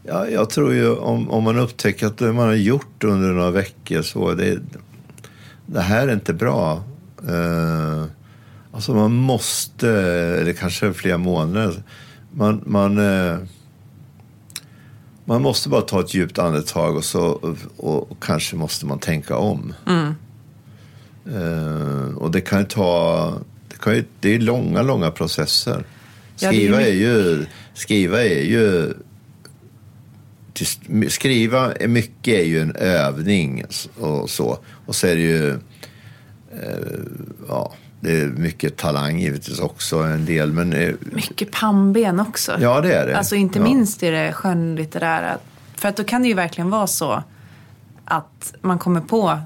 [0.06, 3.50] Ja, jag tror ju om, om man upptäcker att det man har gjort under några
[3.50, 4.58] veckor så det,
[5.66, 6.82] det här är inte bra.
[7.28, 8.04] Uh,
[8.72, 9.90] alltså man måste,
[10.40, 11.82] eller kanske flera månader,
[12.32, 13.38] man, man, uh,
[15.24, 19.36] man måste bara ta ett djupt andetag och, så, och, och kanske måste man tänka
[19.36, 19.74] om.
[19.86, 20.14] Mm.
[21.32, 23.32] Uh, och det kan ju ta,
[23.68, 25.84] det, kan ju, det är långa, långa processer.
[26.38, 27.46] Ja, det är ju Skriva är ju...
[27.74, 28.94] Skriva är ju...
[30.54, 33.64] till- Skriva är mycket är ju en övning
[34.00, 34.58] och så.
[34.86, 35.50] Och så är det ju...
[35.50, 35.58] Eh,
[37.48, 40.52] ja, det är mycket talang givetvis också en del.
[40.52, 42.52] Men eh, Mycket pannben också.
[42.60, 43.18] ja, det är det.
[43.18, 43.64] Alltså inte ja.
[43.64, 45.38] minst i det skönlitterära.
[45.76, 47.22] För att då kan det ju verkligen vara så
[48.04, 49.38] att man kommer på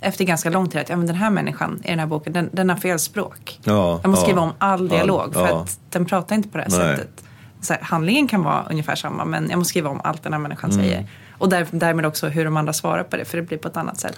[0.00, 2.50] efter ganska lång tid att ja, men den här människan i den här boken, den,
[2.52, 3.58] den har fel språk.
[3.64, 4.26] Ja, jag måste ja.
[4.26, 6.96] skriva om all dialog för att den pratar inte på det här Nej.
[6.96, 7.24] sättet.
[7.60, 10.40] Så här, handlingen kan vara ungefär samma men jag måste skriva om allt den här
[10.40, 10.82] människan Mm.
[10.84, 11.06] säger.
[11.38, 13.76] Och där, därmed också hur de andra svarar på det för det blir på ett
[13.76, 14.16] annat sätt.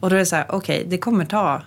[0.00, 1.62] Och då är det så här, okej det kommer ta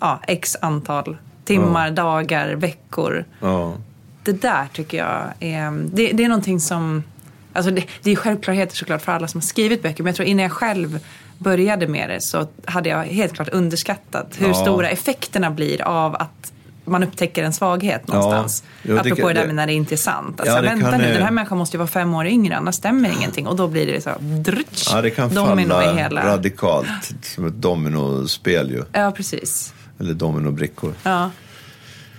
[0.00, 3.74] ja, x antal timmar, dagar, veckor Ja.
[4.22, 7.04] det där tycker jag är, det, det är någonting som,
[7.52, 10.28] alltså det, det är självklarheter såklart för alla som har skrivit böcker, men jag tror
[10.28, 11.00] innan jag själv
[11.38, 14.54] började med det så hade jag helt klart underskattat hur Ja.
[14.54, 16.52] stora effekterna blir av att
[16.88, 18.62] man upptäcker en svaghet någonstans.
[18.82, 20.40] Det Apropå kan- det där med när det inte är sant.
[20.40, 22.74] Alltså, Ja, vänta kan, nu, den här människan måste ju vara fem år yngre, annars
[22.74, 23.46] stämmer ingenting.
[23.46, 26.26] Och då blir det så, drutsch, ja, det kan domino falla i hela...
[26.26, 26.88] radikalt.
[27.22, 28.82] Som ett dominospel ju.
[28.92, 29.74] Ja, precis.
[30.00, 30.92] Eller dominobrickor.
[31.02, 31.30] Ja.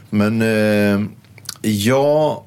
[0.10, 1.06] Men eh,
[1.62, 2.46] ja,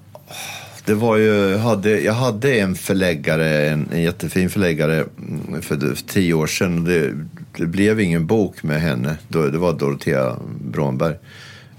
[0.84, 5.76] det var ju, jag hade, jag hade en förläggare, en, en jättefin förläggare mm, för,
[5.94, 6.84] för tio år sedan.
[6.84, 7.12] Det,
[7.58, 9.16] det blev ingen bok med henne.
[9.28, 11.14] Det var Dorotea Bromberg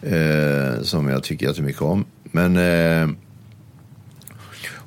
[0.05, 2.05] eh, som jag tycker jättemycket om.
[2.23, 3.15] Men eh,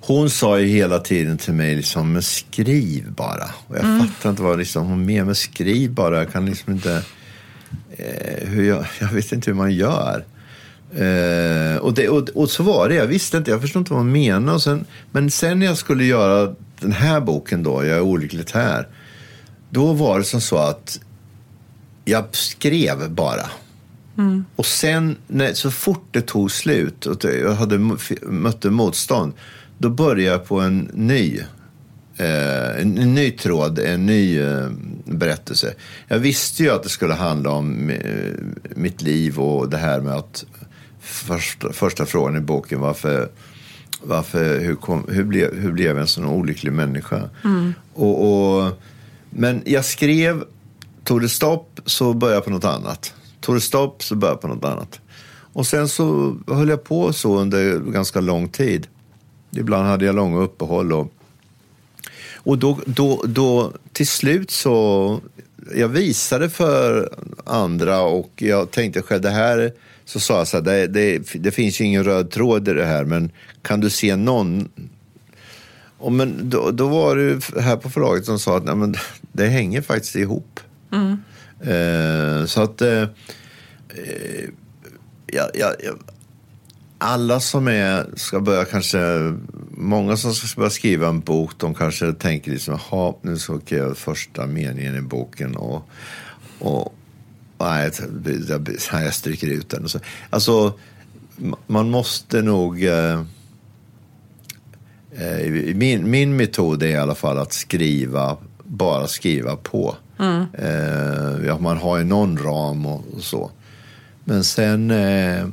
[0.06, 3.50] hon sa ju hela tiden till mig liksom, men skriv bara.
[3.66, 6.18] Och jag fattar inte vad liksom, hon menar med skriv bara.
[6.18, 7.02] Jag kan liksom inte,
[7.96, 10.24] eh, hur jag, jag vet inte hur man gör.
[10.94, 14.00] Eh, och, det, och, och så var det, jag visste inte, jag förstod inte vad
[14.00, 14.60] hon menade.
[14.60, 18.88] Sen, men sen när jag skulle göra den här boken då, Jag är olyckligt här.
[19.70, 21.00] Då var det som så att
[22.04, 23.50] jag skrev bara.
[24.56, 27.78] Och sen, när, så fort det tog slut och jag hade
[28.22, 29.32] mötte motstånd,
[29.78, 31.38] då började jag på en ny,
[32.16, 34.68] eh, en, en ny tråd, en ny eh,
[35.04, 35.74] berättelse.
[36.08, 38.32] Jag visste ju att det skulle handla om eh,
[38.76, 40.44] mitt liv och det här med att
[41.00, 43.28] första, första frågan i boken, varför,
[44.02, 47.22] varför hur, kom, hur, blev, hur blev jag en sån olycklig människa?
[47.94, 48.82] Och, och,
[49.30, 50.44] men jag skrev,
[51.04, 53.14] tog det stopp så började jag på något annat.
[53.46, 55.00] Tog det stopp så började jag på något annat.
[55.52, 58.86] Och sen så höll jag på så under ganska lång tid.
[59.50, 60.92] Ibland hade jag långa uppehåll.
[60.92, 61.12] Och,
[62.34, 65.20] och då, då, då till slut så,
[65.74, 67.10] jag visade för
[67.44, 69.72] andra och jag tänkte själv, det här,
[70.04, 72.86] så sa jag så här, det, det, det finns ju ingen röd tråd i det
[72.86, 73.30] här, men
[73.62, 74.68] kan du se någon
[75.98, 78.94] och men då, då var det här på förlaget som sa att nej, men
[79.32, 80.60] det hänger faktiskt ihop.
[80.92, 81.16] Mm.
[81.60, 83.02] Eh, så att eh,
[83.88, 84.44] eh,
[85.26, 85.92] ja, ja, ja,
[86.98, 88.98] alla som är, ska börja kanske,
[89.70, 93.66] många som ska börja skriva en bok, de kanske tänker liksom, jaha, nu ska jag
[93.66, 95.88] skriva första meningen i boken och,
[96.58, 96.94] och
[97.58, 97.90] nej,
[98.48, 99.84] jag, jag, stryker ut den.
[99.84, 100.00] Och så.
[100.30, 100.78] Alltså,
[101.66, 102.84] man måste nog
[105.18, 109.96] Eh, eh Min, min metod är i alla fall att skriva, bara skriva på.
[110.52, 113.50] Eh, ja, man har ju någon ram och, och så.
[114.24, 115.46] Men sen, eh,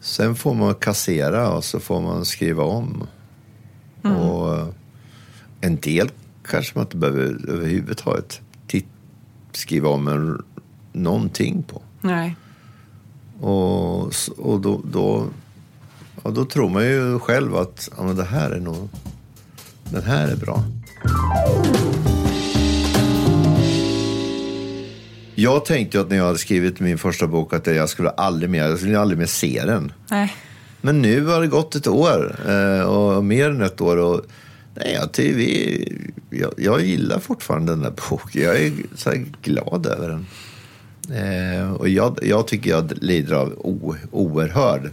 [0.00, 3.06] sen får man kassera och så får man skriva om.
[4.02, 4.66] Och eh,
[5.60, 6.10] en del
[6.48, 8.40] kanske man inte behöver överhuvudtaget
[9.56, 10.42] skriva om en,
[10.92, 11.82] någonting på.
[12.00, 12.36] Nej.
[13.40, 15.26] Och, och då, då,
[16.24, 18.88] ja, då tror man ju själv att ja, men det här är nog,
[19.90, 20.64] den här är bra.
[25.34, 28.68] Jag tänkte att när jag hade skrivit min första bok att jag skulle aldrig mer,
[28.68, 29.92] jag skulle aldrig mer se den.
[30.10, 30.34] Nej.
[30.80, 33.96] Men nu har det gått ett år eh, och mer än ett år.
[33.96, 34.20] Och,
[34.74, 35.98] nej, jag, vi,
[36.30, 38.42] jag, jag gillar fortfarande den där boken.
[38.42, 40.26] Jag är så glad över den.
[41.10, 44.90] Eh, och jag, jag tycker jag lider av o, oerhörd,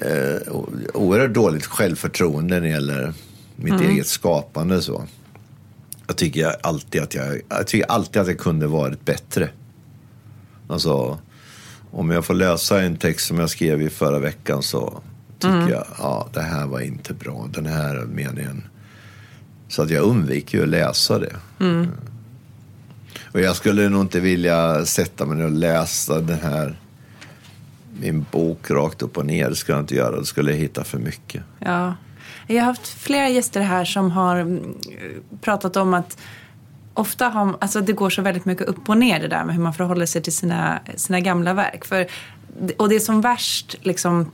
[0.00, 0.52] eh,
[0.94, 3.12] oerhört dåligt självförtroende när det gäller
[3.56, 4.82] mitt eget skapande.
[4.82, 5.04] Så.
[6.08, 9.48] Jag tycker jag alltid att jag, jag tycker alltid att jag kunde varit bättre.
[10.68, 11.18] Alltså,
[11.90, 15.02] om jag får läsa en text som jag skrev i förra veckan så
[15.38, 18.64] tycker jag, ja, det här var inte bra, den här meningen.
[19.68, 21.36] Så att jag undviker ju att läsa det.
[23.32, 26.78] Och jag skulle nog inte vilja sätta mig ner och läsa den här,
[28.00, 29.50] min bok rakt upp och ner.
[29.50, 31.42] Det skulle jag inte göra, då skulle jag hitta för mycket.
[31.58, 31.94] Ja.
[32.50, 34.74] Jag har haft flera gäster här som har mm,
[35.40, 36.18] pratat om att
[36.94, 39.62] ofta har, alltså det går så väldigt mycket upp och ner det där med hur
[39.62, 41.84] man förhåller sig till sina, sina gamla verk.
[41.84, 42.06] För,
[42.76, 44.30] och det är som värst liksom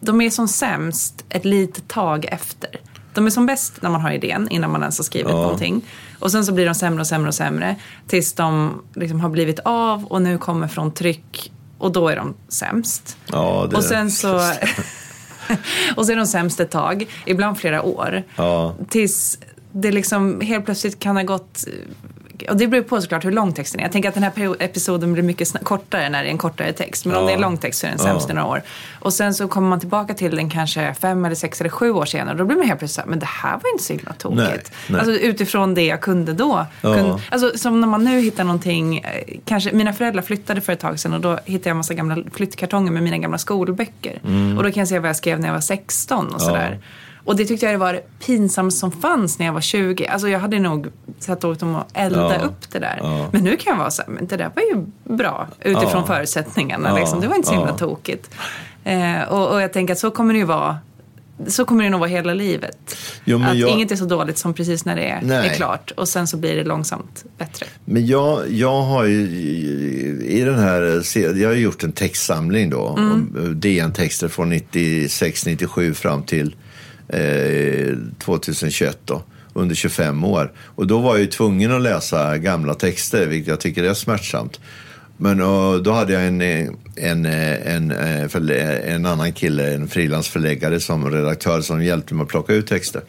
[0.00, 2.70] de är som sämst ett litet tag efter.
[3.14, 5.36] De är som bäst när man har idén, innan man ens har skrivit Ja.
[5.36, 5.84] någonting.
[6.18, 7.76] Och sen så blir de sämre och sämre och sämre.
[8.06, 11.52] Tills de liksom har blivit av och nu kommer från tryck.
[11.78, 13.16] Och då är de sämst.
[13.26, 14.40] Ja, och sen så...
[15.96, 18.22] och så är de sämst ett tag, ibland flera år.
[18.36, 18.74] Ja.
[18.88, 19.38] Tills
[19.72, 21.64] det liksom helt plötsligt kan ha gått...
[22.50, 23.84] Och det beror på såklart hur lång texten är.
[23.84, 27.06] Jag tänker att den här episoden blir mycket kortare när det är en kortare text.
[27.06, 27.28] Men om Ja.
[27.28, 28.62] det är lång text så är den sämst i några år.
[28.98, 32.04] Och sen så kommer man tillbaka till den kanske fem eller sex eller sju år
[32.04, 32.36] senare.
[32.38, 34.38] Då blir man helt plötsligt så här, men det här var inte så himla tokigt.
[34.46, 35.00] Nej, nej.
[35.00, 36.66] Alltså utifrån det jag kunde då.
[36.80, 36.94] Ja.
[36.94, 38.98] Kunde, alltså som när man nu hittar någonting.
[38.98, 39.04] eh,
[39.44, 42.16] Kanske, mina föräldrar flyttade för ett tag sedan och då hittade jag en massa gamla
[42.34, 44.20] flyttkartonger med mina gamla skolböcker.
[44.56, 46.62] Och då kan jag se vad jag skrev när jag var 16 och Mm.
[46.72, 46.78] Ja.
[47.28, 50.06] Och det tyckte jag var det pinsammaste som fanns när jag var 20.
[50.06, 50.86] Alltså jag hade nog
[51.18, 52.44] satt åt dem att elda Ja.
[52.46, 52.98] upp det där.
[53.02, 53.28] Ja.
[53.32, 54.86] Men nu kan jag vara så här, men det där var ju
[55.16, 56.06] bra utifrån Ja.
[56.06, 56.94] förutsättningarna.
[56.96, 57.20] Liksom.
[57.20, 58.30] Det var inte så himla tokigt.
[58.84, 60.78] Eh, och, och jag tänker att så kommer det ju vara.
[61.46, 62.96] Så kommer det nog vara hela livet.
[63.24, 65.48] Jo, att jag- inget är så dåligt som precis när det är, Nej.
[65.48, 65.90] är klart.
[65.90, 67.66] Och sen så blir det långsamt bättre.
[67.84, 69.20] Men jag, jag har ju
[70.26, 71.02] i den här,
[71.38, 72.80] jag har gjort en textsamling då.
[72.80, 76.56] om DN-texter från 96-97 fram till
[77.08, 79.22] eh, 2021 då.
[79.52, 80.52] Under 25 år.
[80.58, 84.60] Och då var jag ju tvungen att läsa gamla texter, vilket jag tycker är smärtsamt.
[85.16, 89.88] Men och, då hade jag en, eh, en, eh, en, eh, en annan kille, en
[89.88, 93.02] frilansförläggare som redaktör som hjälpte mig att plocka ut texter.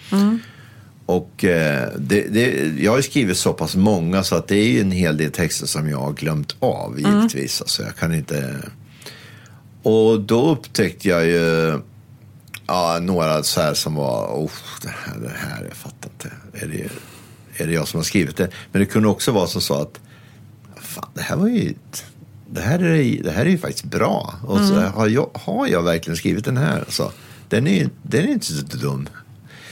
[1.05, 4.67] Och eh, det, det, jag har ju skrivit så pass många så att det är
[4.67, 7.61] ju en hel del texter som jag har glömt av givetvis.
[7.61, 8.55] Alltså, jag kan inte...
[9.83, 11.73] Och då upptäckte jag ju
[12.69, 14.51] ja, några så här som var, oh,
[14.81, 16.31] det här, det här, jag fattar inte.
[16.65, 16.89] Är det,
[17.63, 18.49] är det jag som har skrivit det?
[18.71, 19.99] Men det kunde också vara som så att,
[20.75, 21.73] fan, det här var ju,
[22.49, 24.35] det här är, det här är ju faktiskt bra.
[24.47, 26.85] Och så har jag, har jag verkligen skrivit den här?
[26.87, 27.11] Så,
[27.49, 29.09] den, är, den är inte så dum.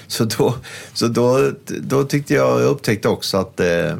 [0.07, 0.55] Så då,
[0.93, 3.95] så då, då tyckte jag, jag upptäckte också att, eh,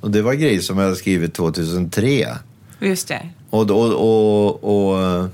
[0.00, 2.36] och det var grejer som jag hade skrivit 2003.
[2.80, 3.28] Just det.
[3.50, 5.28] Och, och, och, och,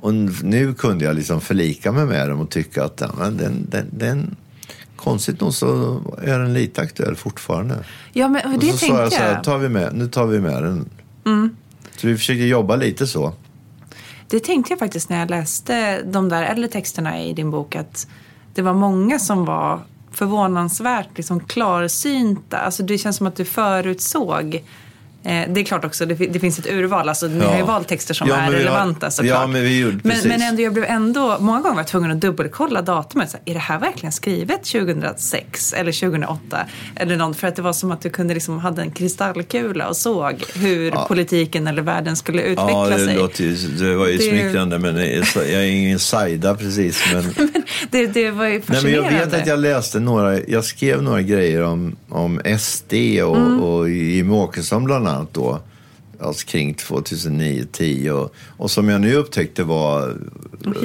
[0.00, 3.66] och nu kunde jag liksom förlika mig med dem och tycka att ja, men den,
[3.70, 4.36] den, den,
[4.96, 7.84] konstigt nog så är den lite aktuell fortfarande.
[8.12, 10.26] Ja, men Och det så sa tänkte jag så här, tar vi med, nu tar
[10.26, 10.88] vi med den.
[11.96, 13.34] Så vi försöker jobba lite så.
[14.28, 17.76] Det tänkte jag faktiskt när jag läste de där äldre texterna i din bok.
[17.76, 18.06] Att
[18.54, 19.80] det var många som var
[20.12, 22.58] förvånansvärt liksom klarsynta.
[22.58, 24.62] Alltså det känns som att du förutsåg.
[25.24, 27.08] Eh, det är klart också, det, fi- det finns ett urval.
[27.08, 27.50] Alltså, ni Ja.
[27.50, 29.40] har ju valt texter som Ja, är men vi har- relevanta såklart.
[29.40, 32.10] ja, men vi gjorde- men, men ändå, jag blev ändå, många gånger var jag tvungen
[32.10, 33.30] att dubbelkolla datumet.
[33.30, 36.58] Så här, är det här verkligen skrivet 2006 eller 2008?
[36.96, 39.96] Eller något, för att det var som att du kunde liksom, hade en kristallkula och
[39.96, 43.16] såg hur politiken eller världen skulle utveckla Ja, det, sig.
[43.16, 47.04] låter det var ju Det- smickrande, men jag är ingen Saida precis.
[47.12, 47.24] Men,
[47.90, 49.12] Det, det var ju Nej, men fascinerande.
[49.18, 53.60] jag vet att jag läste några, jag skrev några grejer om, om SD och, Mm.
[53.62, 55.60] och Jimmie Åkesson bland annat då.
[56.20, 60.16] Alltså kring 2009-10 och, och som jag nu upptäckte var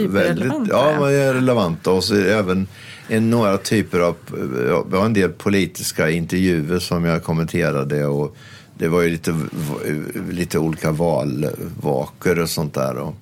[0.08, 1.92] väldigt ja, var relevanta.
[1.92, 2.68] Och så även
[3.08, 4.16] en, några typer av,
[4.90, 8.36] det var en del politiska intervjuer som jag kommenterade och
[8.78, 9.36] det var ju lite,
[10.30, 12.98] lite olika valvakor och sånt där.
[12.98, 13.16] Och,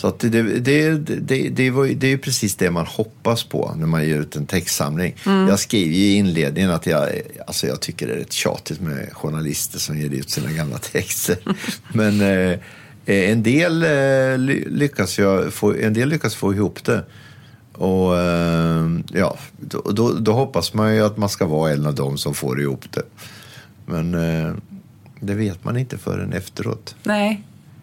[0.00, 3.74] så att det, det, det, det, var, det är ju precis det man hoppas på
[3.76, 5.16] när man ger ut en textsamling.
[5.24, 7.08] Jag skriver ju i inledningen att jag,
[7.46, 11.36] alltså jag tycker det är rätt tjatigt med journalister som ger ut sina gamla texter.
[11.92, 12.58] Men eh,
[13.06, 17.04] en, del, eh, ly- lyckas jag få, en del lyckas få ihop det.
[17.72, 21.94] Och eh, ja, då, då, då hoppas man ju att man ska vara en av
[21.94, 23.02] dem som får ihop det.
[23.86, 24.54] Men eh,
[25.20, 26.94] det vet man inte förrän efteråt.
[27.02, 27.42] Nej,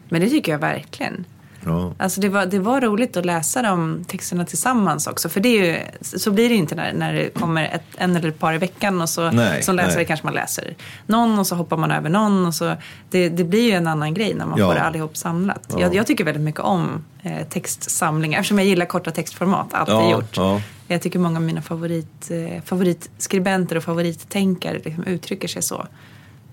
[0.09, 1.25] men det tycker jag verkligen.
[1.67, 1.93] Ja.
[1.97, 5.29] Alltså det, var, det var roligt att läsa de texterna tillsammans också.
[5.29, 8.15] För det är ju, så blir det ju inte när, när det kommer ett, en
[8.15, 10.05] eller ett par i veckan och så Nej, som läsare nej.
[10.05, 10.75] kanske man läser
[11.05, 12.45] någon och så hoppar man över någon.
[12.45, 12.75] Och så,
[13.09, 14.67] det, det blir ju en annan grej när man Ja.
[14.67, 15.75] får det allihop samlat.
[15.79, 19.73] Jag, jag tycker väldigt mycket om eh, textsamlingar eftersom jag gillar korta textformat.
[19.73, 20.37] Alltid Ja, gjort.
[20.37, 20.61] ja.
[20.87, 25.87] Jag tycker många av mina favorit, eh, favoritskribenter och favorittänkare liksom uttrycker sig så.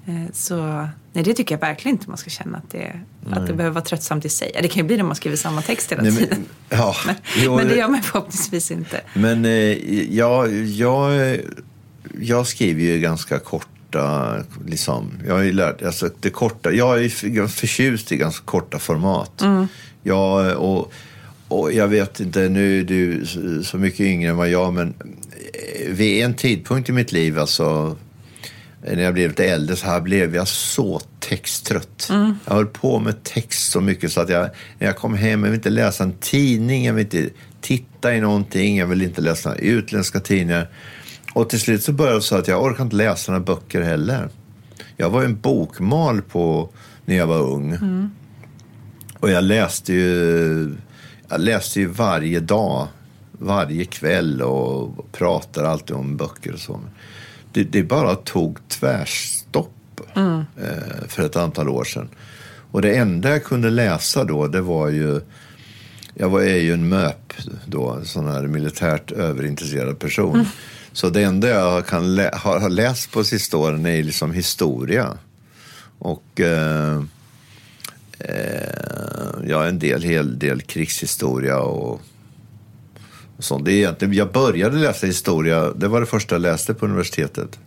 [0.06, 0.56] Eh, Så
[1.12, 3.00] nej, det tycker jag verkligen inte man ska känna att det,
[3.30, 4.50] att det behöver vara tröttsamt i sig.
[4.54, 6.44] Ja, Det kan ju bli när man skriver samma text hela Nej, men- tiden.
[6.70, 9.00] ja, men, jo, men det det- gör man förhoppningsvis inte.
[9.14, 9.52] Men eh,
[10.14, 11.36] jag, jag,
[12.20, 14.34] jag skriver ju ganska korta,
[14.66, 15.10] liksom.
[15.26, 19.42] Jag har ju lärt, alltså det korta, jag är förtjust i ganska korta format.
[20.02, 20.92] Jag, och,
[21.48, 24.94] och jag vet inte, nu är du så- så mycket yngre än vad jag, men
[24.98, 27.96] eh, vid en tidpunkt i mitt liv, alltså
[28.86, 32.08] när jag blev lite äldre så här blev jag så texttrött.
[32.10, 32.34] Mm.
[32.44, 35.44] Jag höll på med text så mycket så att jag, när jag kom hem, jag
[35.44, 39.54] ville inte läsa en tidning, jag ville inte titta i någonting, jag ville inte läsa
[39.54, 40.68] utländska tidningar.
[41.32, 44.28] Och till slut så började det så att jag orkar inte läsa några böcker heller.
[44.96, 46.70] Jag var ju en bokmal på
[47.04, 47.70] när jag var ung.
[47.70, 48.10] Mm.
[49.18, 50.76] Och jag läste ju,
[51.28, 52.86] jag läste ju varje dag,
[53.32, 56.80] varje kväll och pratade alltid om böcker och så.
[57.54, 59.70] Det, det bara tog tvärstopp
[60.16, 60.38] Mm.
[60.62, 62.08] eh, för ett antal år sedan.
[62.70, 65.20] Och det enda jag kunde läsa då, det var ju
[66.14, 67.32] jag var, är ju en MÖP
[67.66, 70.34] då, en sån här militärt överintresserad person.
[70.34, 70.46] Mm.
[70.92, 75.12] Så det enda jag kan lä- har, har läst på sista åren är liksom historia.
[75.98, 77.02] Och eh,
[78.18, 82.00] eh, ja, en del, hel del krigshistoria och,
[83.44, 83.64] sånt.
[83.64, 87.58] Det är egentligen, jag började läsa historia, det var det första jag läste på universitetet.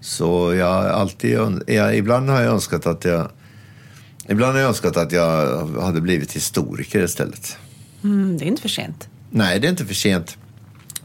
[0.00, 3.28] Så jag alltid, jag, ibland har jag önskat att jag
[4.28, 7.56] Ibland har jag önskat att jag hade blivit historiker istället.
[8.04, 9.08] Mm, det är inte för sent.
[9.30, 10.38] Nej, det är inte för sent.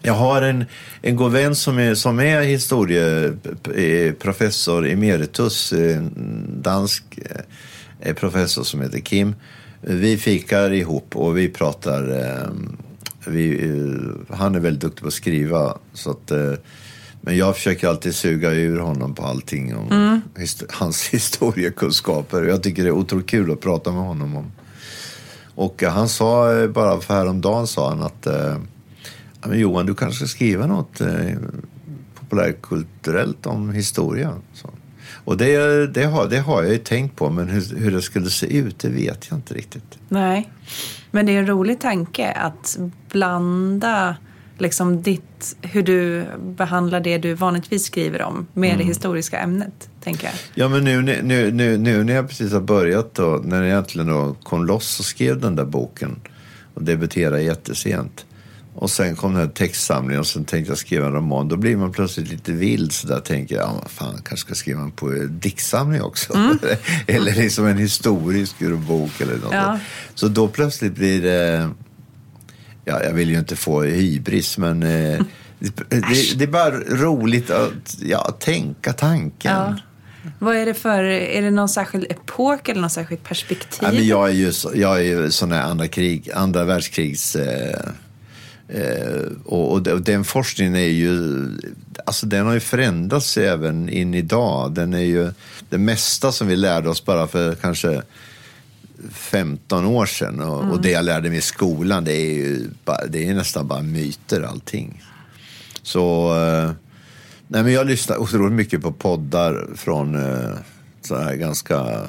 [0.01, 0.65] Jag har en,
[1.01, 6.11] en god vän som är, som är historieprofessor emeritus, en
[6.61, 7.03] dansk
[7.99, 9.35] eh, professor som heter Kim.
[9.81, 12.19] Vi fikar ihop och vi pratar.
[12.19, 12.47] eh,
[13.27, 13.69] Vi,
[14.29, 15.77] eh, han är väldigt duktig på att skriva.
[15.93, 16.53] Så att, eh,
[17.21, 22.43] men jag försöker alltid suga ur honom på allting om hist- hans historiekunskaper.
[22.43, 24.51] Jag tycker det är otroligt kul att prata med honom om.
[25.55, 28.57] Och eh, han sa bara för häromdagen sa han att eh,
[29.41, 31.01] "Ja, men Johan, du kanske ska skriva något
[32.19, 34.33] populärkulturellt om historia.
[34.53, 34.69] Så.
[35.27, 38.29] Och det, det, har, det har jag ju tänkt på, men hur, hur det skulle
[38.29, 39.97] se ut, det vet jag inte riktigt.
[40.09, 40.49] Nej,
[41.11, 42.77] men det är en rolig tanke att
[43.11, 44.15] blanda
[44.57, 50.25] liksom ditt, hur du behandlar det du vanligtvis skriver om med det historiska ämnet, tänker
[50.25, 50.33] jag.
[50.55, 54.07] Ja, men nu, nu, nu, nu när jag precis har börjat då, när jag egentligen
[54.07, 56.19] då kom loss och skrev den där boken
[56.73, 58.25] och debuterade jättesent.
[58.79, 61.47] Och sen kom den här textsamlingen och sen tänkte jag skriva en roman.
[61.47, 64.55] Då blir man plötsligt lite vild så där tänker jag, ja, fan, jag kanske ska
[64.55, 66.33] skriva en på diktsamling också.
[67.07, 68.55] eller liksom en historisk
[68.87, 69.53] bok eller något.
[69.53, 69.79] Ja.
[70.15, 71.69] Så då plötsligt blir det,
[72.85, 75.21] ja, jag vill ju inte få hybris, men eh,
[75.59, 79.51] det, det, är bara roligt att ja, tänka tanken.
[79.51, 79.75] Ja.
[80.39, 83.79] Vad är det för, är det någon särskild epok eller någon särskilt perspektiv?
[83.81, 87.35] Ja, men jag är ju, jag är ju sån här andra, krig, andra världskrigs...
[87.35, 87.89] Eh,
[88.67, 91.45] Eh, och, och, den forskningen är ju...
[92.05, 94.73] Alltså den har ju förändrats även in idag.
[94.73, 95.31] Den är ju...
[95.69, 98.01] Det mesta som vi lärde oss bara för kanske
[99.11, 103.05] 15 år sedan och, och det jag lärde mig i skolan det är ju bara,
[103.05, 105.03] det är nästan bara myter allting.
[105.81, 106.35] Så...
[106.35, 106.71] Eh,
[107.47, 110.51] nej, men jag lyssnar otroligt mycket på poddar från eh,
[111.01, 112.05] så här ganska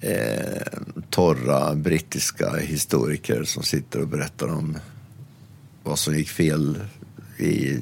[0.00, 0.62] eh,
[1.10, 4.78] torra brittiska historiker som sitter och berättar om
[5.86, 6.78] vad som gick fel
[7.38, 7.76] i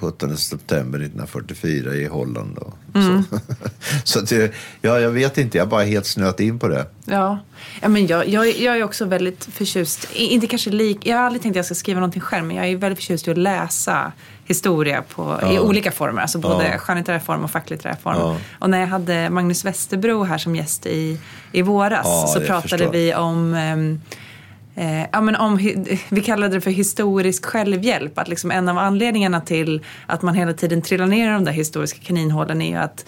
[0.00, 2.58] 17 september 1944 i Holland.
[2.58, 3.22] Och så
[4.04, 6.86] så det- ja, jag vet inte, jag bara helt snöat in på det.
[7.04, 7.38] Ja,
[7.82, 11.22] ja men jag, jag, jag är också väldigt förtjust, i- inte kanske lik, jag har
[11.24, 13.38] aldrig tänkt att jag ska skriva någonting själv, men jag är väldigt förtjust i att
[13.38, 14.12] läsa
[14.44, 15.60] historia på, i Ja.
[15.60, 16.78] olika former, alltså både Ja.
[16.78, 18.16] skönlitterär form och facklitterär form.
[18.18, 18.36] Ja.
[18.58, 21.18] Och när jag hade Magnus Westerbro här som gäst i,
[21.52, 22.92] i våras Ja, så pratade förstår.
[22.92, 24.00] vi om ehm,
[24.74, 25.56] Eh, ja, men om,
[26.08, 28.18] vi kallade det för historisk självhjälp.
[28.18, 31.52] Att liksom en av anledningarna till att man hela tiden trillar ner i de där
[31.52, 33.04] historiska kaninhålen är ju att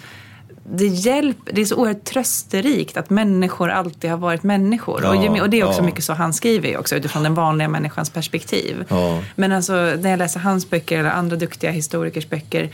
[0.71, 5.01] det, hjälp, det är så oerhört trösterikt att människor alltid har varit människor.
[5.03, 5.85] Ja, och, och det är också ja.
[5.85, 8.85] mycket så han skriver också utifrån den vanliga människans perspektiv.
[8.87, 9.23] Ja.
[9.35, 12.69] Men alltså när jag läser hans böcker eller andra duktiga historikers böcker.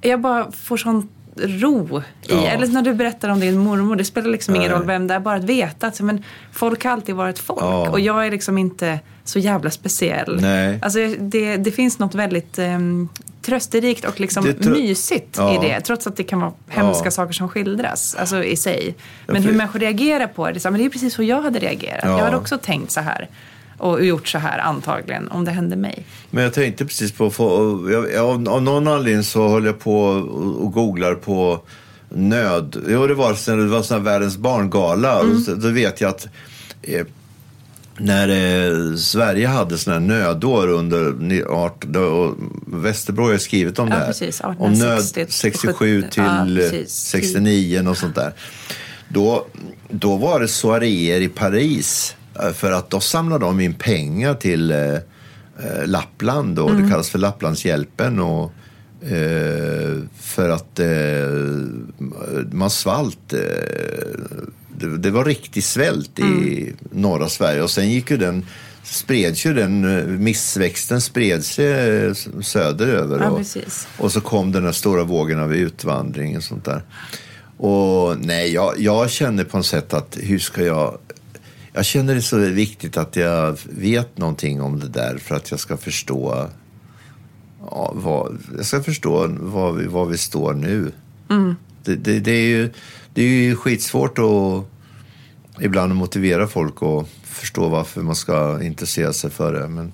[0.00, 2.32] Jag bara får sån ro i.
[2.32, 2.46] Ja.
[2.46, 3.96] Eller när du berättar om din mormor.
[3.96, 4.78] Det spelar liksom ingen Nej.
[4.78, 5.20] roll vem det är.
[5.20, 7.62] Bara att veta att men, folk har alltid varit folk.
[7.62, 7.90] Ja.
[7.90, 10.40] Och jag är liksom inte så jävla speciell.
[10.40, 10.78] Nej.
[10.82, 13.08] Alltså, det, det finns något väldigt um,
[13.42, 15.64] trösterikt och liksom mysigt Ja.
[15.64, 15.80] i det.
[15.80, 18.94] Trots att det kan vara hemska saker som skildras alltså, i sig.
[19.26, 22.00] Men hur människor reagerar på det, det är, precis så jag hade reagerat.
[22.02, 22.18] Ja.
[22.18, 23.28] Jag hade också tänkt så här.
[23.78, 26.06] Och gjort så här antagligen om det hände mig.
[26.30, 30.00] Men jag tänkte precis på, för, jag, av, av någon anledning så höll jag på
[30.04, 31.60] och, och googlar på
[32.08, 32.76] nöd.
[32.88, 35.18] Jo, det var, sen- det var sån här världens barngala.
[35.20, 36.26] Och så, då vet jag att
[36.82, 37.06] eh,
[37.98, 43.78] när eh, Sverige hade såna här nödår under ni- art, då, och Västerbro har skrivit
[43.78, 44.06] om Ja, det här.
[44.06, 44.40] precis.
[44.40, 46.94] om 1860 nöd 67 till Ja, eh, precis.
[46.94, 48.32] 69 och sånt där.
[49.08, 49.46] Då,
[49.90, 52.16] då var det soaréer i Paris.
[52.42, 55.00] Eh, För att då samlade de in pengar till eh, eh,
[55.86, 56.82] Lappland och Mm.
[56.82, 58.20] det kallas för Lapplandshjälpen.
[58.20, 58.52] Och,
[59.06, 60.86] Eh, för att eh,
[62.52, 63.32] man svalt.
[63.32, 63.38] Eh,
[64.78, 66.76] det, det, var riktig svält i mm.
[66.90, 68.46] norra Sverige och sen gick ju den
[68.84, 72.12] spreds ju den, missväxten spred sig eh,
[72.42, 73.20] söderöver.
[73.20, 76.82] Ja, och, och, så kom den här stora vågen av utvandring och sånt där.
[77.56, 80.98] Och nej, jag, jag känner på något sätt att hur ska jag...
[81.76, 85.60] Jag känner det så viktigt att jag vet någonting om det där för att jag
[85.60, 86.48] ska förstå
[87.60, 90.92] ja, vad, jag ska förstå var vi, var vi står nu.
[91.30, 91.56] Mm.
[91.84, 92.70] Det, det, det, är ju,
[93.14, 94.64] det är ju skitsvårt att
[95.62, 99.68] ibland motivera folk att förstå varför man ska intressera sig för det.
[99.68, 99.92] Men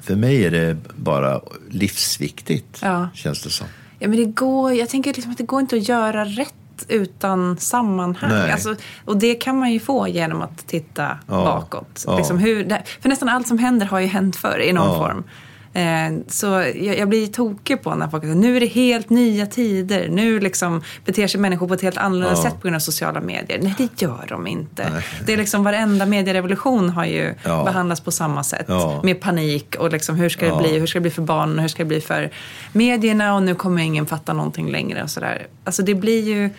[0.00, 1.40] för mig är det bara
[1.70, 3.08] livsviktigt, ja.
[3.14, 3.66] känns det som.
[3.98, 6.54] Ja, men det går, jag tänker liksom att det går inte att göra rätt
[6.88, 8.50] utan sammanhang.
[8.50, 11.44] Alltså, och det kan man ju få genom att titta ja.
[11.44, 12.04] bakåt.
[12.06, 12.16] Ja.
[12.16, 12.64] Liksom hur,
[13.00, 15.24] för nästan allt som händer har ju hänt förr i någon form.
[15.74, 19.46] Eh, så jag, jag, blir tokig på när folk säger nu är det helt nya
[19.46, 20.08] tider.
[20.08, 22.42] Nu liksom beter sig människor på ett helt annorlunda ja.
[22.42, 23.58] sätt på grund av sociala medier.
[23.62, 24.90] Nej, det gör de inte.
[24.90, 25.04] Nej.
[25.26, 27.64] Det är liksom varenda medierevolution har ju ja.
[27.64, 28.64] behandlats på samma sätt.
[28.68, 29.00] Ja.
[29.04, 30.78] Med panik och liksom hur ska det bli?
[30.78, 31.58] Hur ska det bli för barnen?
[31.58, 32.30] Hur ska det bli för
[32.72, 33.34] medierna?
[33.34, 35.46] Och nu kommer ingen fatta någonting längre och sådär.
[35.64, 36.50] Alltså det blir ju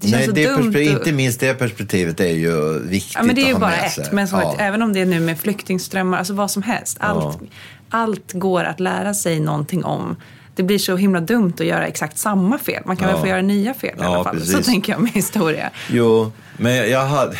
[0.00, 0.28] det Nej,
[0.72, 4.12] det inte minst det perspektivet är ju viktigt ja, men Det är ju bara ett.
[4.12, 4.56] Men ja.
[4.58, 6.96] även om det är nu med flyktingströmmar, alltså vad som helst.
[7.00, 7.46] Allt, ja
[7.90, 10.16] allt går att lära sig någonting om.
[10.54, 12.82] Det blir så himla dumt att göra exakt samma fel.
[12.86, 13.14] Man kan ja.
[13.14, 14.36] väl få göra nya fel i alla fall.
[14.36, 14.56] Precis.
[14.56, 15.70] Så tänker jag med historia.
[15.90, 17.36] Jo, men jag hade...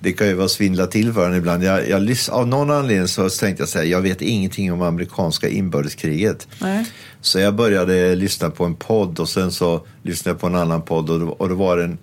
[0.00, 1.64] Det kan ju vara svindla till för en ibland.
[1.64, 6.48] Jag, jag, av någon anledning så tänkte jag säga jag vet ingenting om amerikanska inbördeskriget.
[6.58, 6.86] Nej.
[7.20, 10.82] Så jag började lyssna på en podd och sen så lyssnade jag på en annan
[10.82, 11.98] podd och, och det var en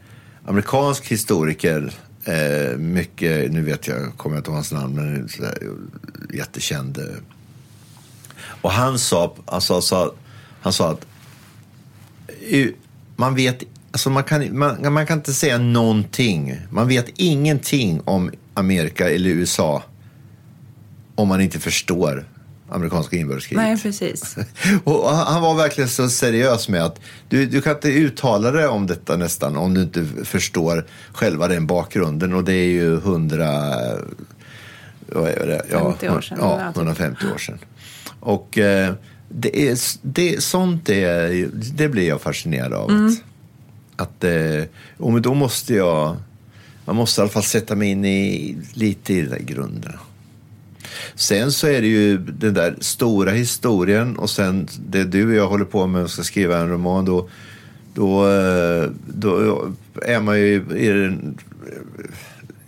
[0.45, 1.93] amerikansk historiker
[2.27, 5.57] Eh, mycket, nu vet jag, kommer jag inte ihåg hans namn, men sådär,
[6.33, 6.99] jättekänd.
[8.61, 10.13] Och han sa, alltså, sa,
[10.61, 11.05] han sa att
[13.15, 13.63] man vet,
[13.97, 16.61] alltså man kan, man, man kan inte säga någonting.
[16.69, 19.83] Man vet ingenting om Amerika eller USA
[21.15, 22.25] om man inte förstår
[22.69, 23.63] amerikanska inbördeskriget.
[23.63, 24.35] Nej, precis.
[24.83, 28.87] och han var verkligen så seriös med att du, du kan inte uttala dig om
[28.87, 33.49] detta nästan om du inte förstår själva den bakgrunden och det är ju hundra...
[35.07, 35.65] Vad är det?
[35.71, 36.37] Ja, 50 år sedan.
[36.41, 37.59] Ja, 150 år sedan.
[38.19, 38.93] Och eh,
[39.29, 42.89] det är, det, sånt är, det blir jag fascinerad av.
[42.89, 43.15] Mm.
[43.97, 44.63] Att, eh,
[44.97, 46.17] och men då måste jag,
[46.85, 49.99] man måste i alla fall sätta mig in i lite i de där grunderna.
[51.15, 55.47] Sen så är det ju den där stora historien och sen det du och jag
[55.47, 57.29] håller på med och ska skriva en roman då,
[57.93, 59.67] då, eh, då
[60.01, 61.37] är man ju i den,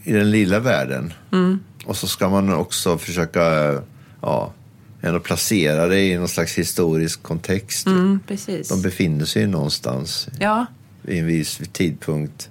[0.03, 1.13] i den lilla världen.
[1.31, 1.59] Mm.
[1.85, 3.73] Och så ska man också försöka
[4.21, 4.53] ja,
[5.01, 7.87] ändå placera det i någon slags historisk kontext.
[7.87, 8.69] Mm, precis.
[8.69, 10.65] De befinner sig någonstans ja.
[11.09, 12.49] Vid en viss tidpunkt.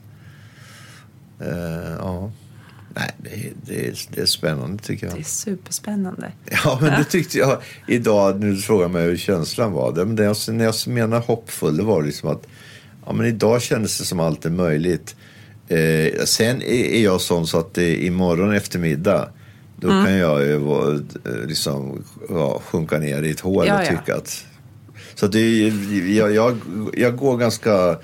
[1.42, 1.48] Uh,
[1.98, 2.32] ja.
[2.94, 5.16] Nej, det, det, är, det är spännande tycker jag.
[5.16, 6.32] Det är superspännande.
[6.64, 9.92] Ja, men det tyckte jag idag när du frågade mig hur känslan var.
[9.92, 12.46] Det, men det, alltså, när jag menar hoppfull, det var liksom att
[13.06, 15.16] ja, men idag kändes det som allt är möjligt.
[15.68, 19.28] Eh, sen är, jag sån så att det, imorgon eftermiddag
[19.76, 20.04] då mm.
[20.04, 20.60] kan jag ju
[21.46, 24.16] liksom, ja, sjunka ner i ett hål ja, och tycka ja.
[24.16, 24.44] att...
[25.14, 25.68] Så att det,
[26.08, 26.58] jag, jag,
[26.96, 27.98] jag går ganska...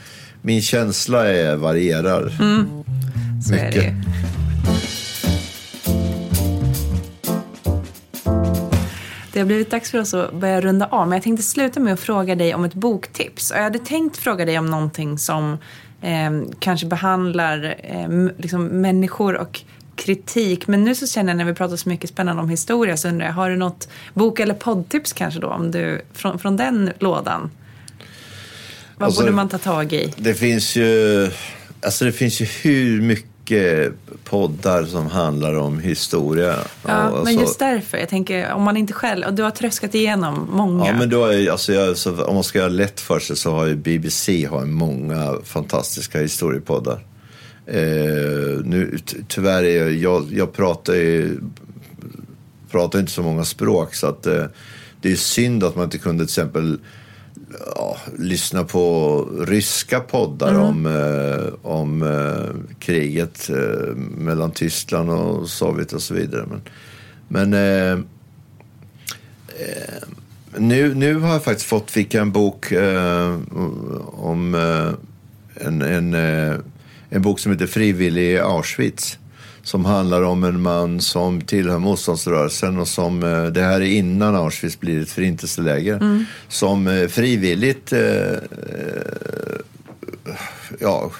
[0.47, 2.33] Min känsla är varierar.
[2.41, 2.69] Mm.
[3.43, 3.95] Så mycket.
[9.33, 11.93] Det har blivit dags för oss att börja runda av, men jag tänkte sluta med
[11.93, 13.51] att fråga dig om ett boktips.
[13.51, 15.59] Och jag hade tänkt fråga dig om någonting som
[16.03, 19.61] eh, kanske behandlar eh, liksom människor och
[19.97, 20.67] kritik.
[20.67, 23.27] Men nu så känner jag när vi pratar så mycket spännande om historia så undrar
[23.27, 27.51] jag, har du något bok eller poddtips kanske då om du, från, från den lådan?
[28.97, 30.13] Vad alltså, borde man ta tag i?
[30.17, 31.31] Det finns ju,
[31.81, 33.93] alltså det finns ju hur mycket
[34.25, 36.57] poddar som handlar om historia.
[36.87, 37.99] Ja, och, men just därför.
[37.99, 40.87] Jag tänker, om man inte själv, och du har tröskat igenom många.
[40.87, 43.51] Ja, men då är, alltså jag, så, om man ska göra lätt för sig så
[43.51, 47.05] har ju BBC har många fantastiska historiepoddar.
[47.67, 47.77] Eh,
[48.65, 51.41] nu, tyvärr är jag, jag, jag pratar ju
[52.71, 54.45] pratar inte så många språk så att eh,
[55.01, 56.79] det är synd att man inte kunde till exempel
[57.77, 60.63] ja, lyssna på ryska poddar mm.
[60.63, 66.47] om, eh, om eh, kriget eh, mellan Tyskland och Sovjet och så vidare.
[66.49, 66.61] Men,
[67.29, 67.93] men eh,
[69.61, 70.09] eh,
[70.59, 73.39] nu, nu har jag faktiskt fått, fick en bok eh,
[74.13, 74.55] om
[75.55, 76.15] en, en,
[77.09, 79.19] en bok som heter Frivillig i Auschwitz
[79.65, 84.35] som handlar om en man som tillhör motståndsrörelsen och som, eh, det här är innan
[84.35, 86.25] Auschwitz blir ett förintelseläger, mm.
[86.49, 88.01] som eh, frivilligt eh,
[90.81, 91.11] ja,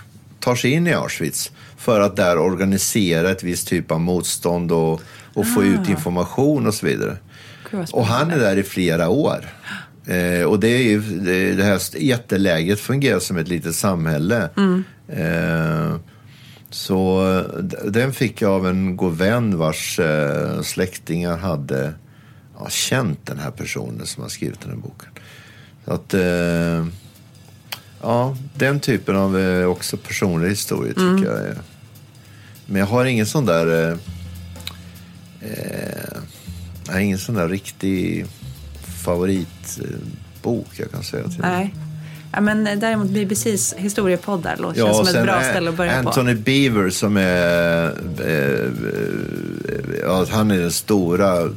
[0.41, 5.03] tar sig in i Auschwitz för att där organisera ett visst typ av motstånd och,
[5.35, 5.65] och få ah.
[5.65, 7.17] ut information och så vidare.
[7.93, 9.45] Och han är där i flera år.
[10.07, 14.51] Eh, och det är ju, det, det här jätteläget fungerar som ett litet samhälle.
[14.57, 14.85] Mm.
[15.09, 15.97] Eh,
[16.75, 17.43] så
[17.85, 21.95] den fick jag av en god vän vars eh, släktingar hade
[22.59, 25.09] ja, känt den här personen som har skrivit den här boken.
[25.85, 26.87] Så att, eh,
[28.03, 31.25] ja, den typen av eh, också personlig historia tycker mm.
[31.25, 31.59] jag är.
[32.67, 33.93] Men jag har ingen sån där...
[33.93, 33.99] Eh,
[36.87, 38.27] jag har ingen sån där riktig
[39.05, 41.75] favoritbok jag kan säga till Nej.
[42.35, 46.21] Ja, men däremot BBCs historiepoddar låter ja, som ett bra ställe att börja Anthony på.
[46.21, 47.85] Anthony Beaver som är...
[48.27, 48.71] Eh,
[50.03, 51.49] ja, han är den stora eh,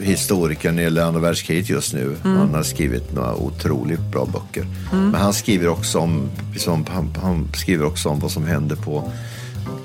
[0.00, 2.16] historikern när det gäller andra världskriget just nu.
[2.24, 2.36] Mm.
[2.36, 4.66] Han har skrivit några otroligt bra böcker.
[4.92, 5.10] Mm.
[5.10, 9.12] Men han skriver, också om, liksom, han, han, skriver också om vad som hände på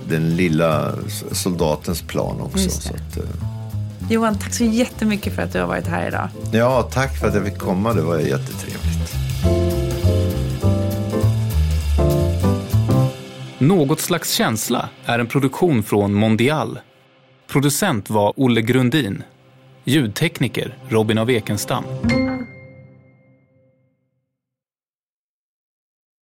[0.09, 0.93] den lilla
[1.31, 2.69] soldatens plan också.
[2.69, 3.23] Så att, eh,
[4.09, 6.29] Johan, tack så jättemycket för att du har varit här idag.
[6.51, 7.93] Ja, tack för att jag fick komma.
[7.93, 9.18] Det var jättetrevligt.
[13.61, 16.79] Något slags känsla är en produktion från Mondial.
[17.47, 19.23] Producent var Olle Grundin.
[19.83, 21.83] Ljudtekniker Robin av Ekenstam.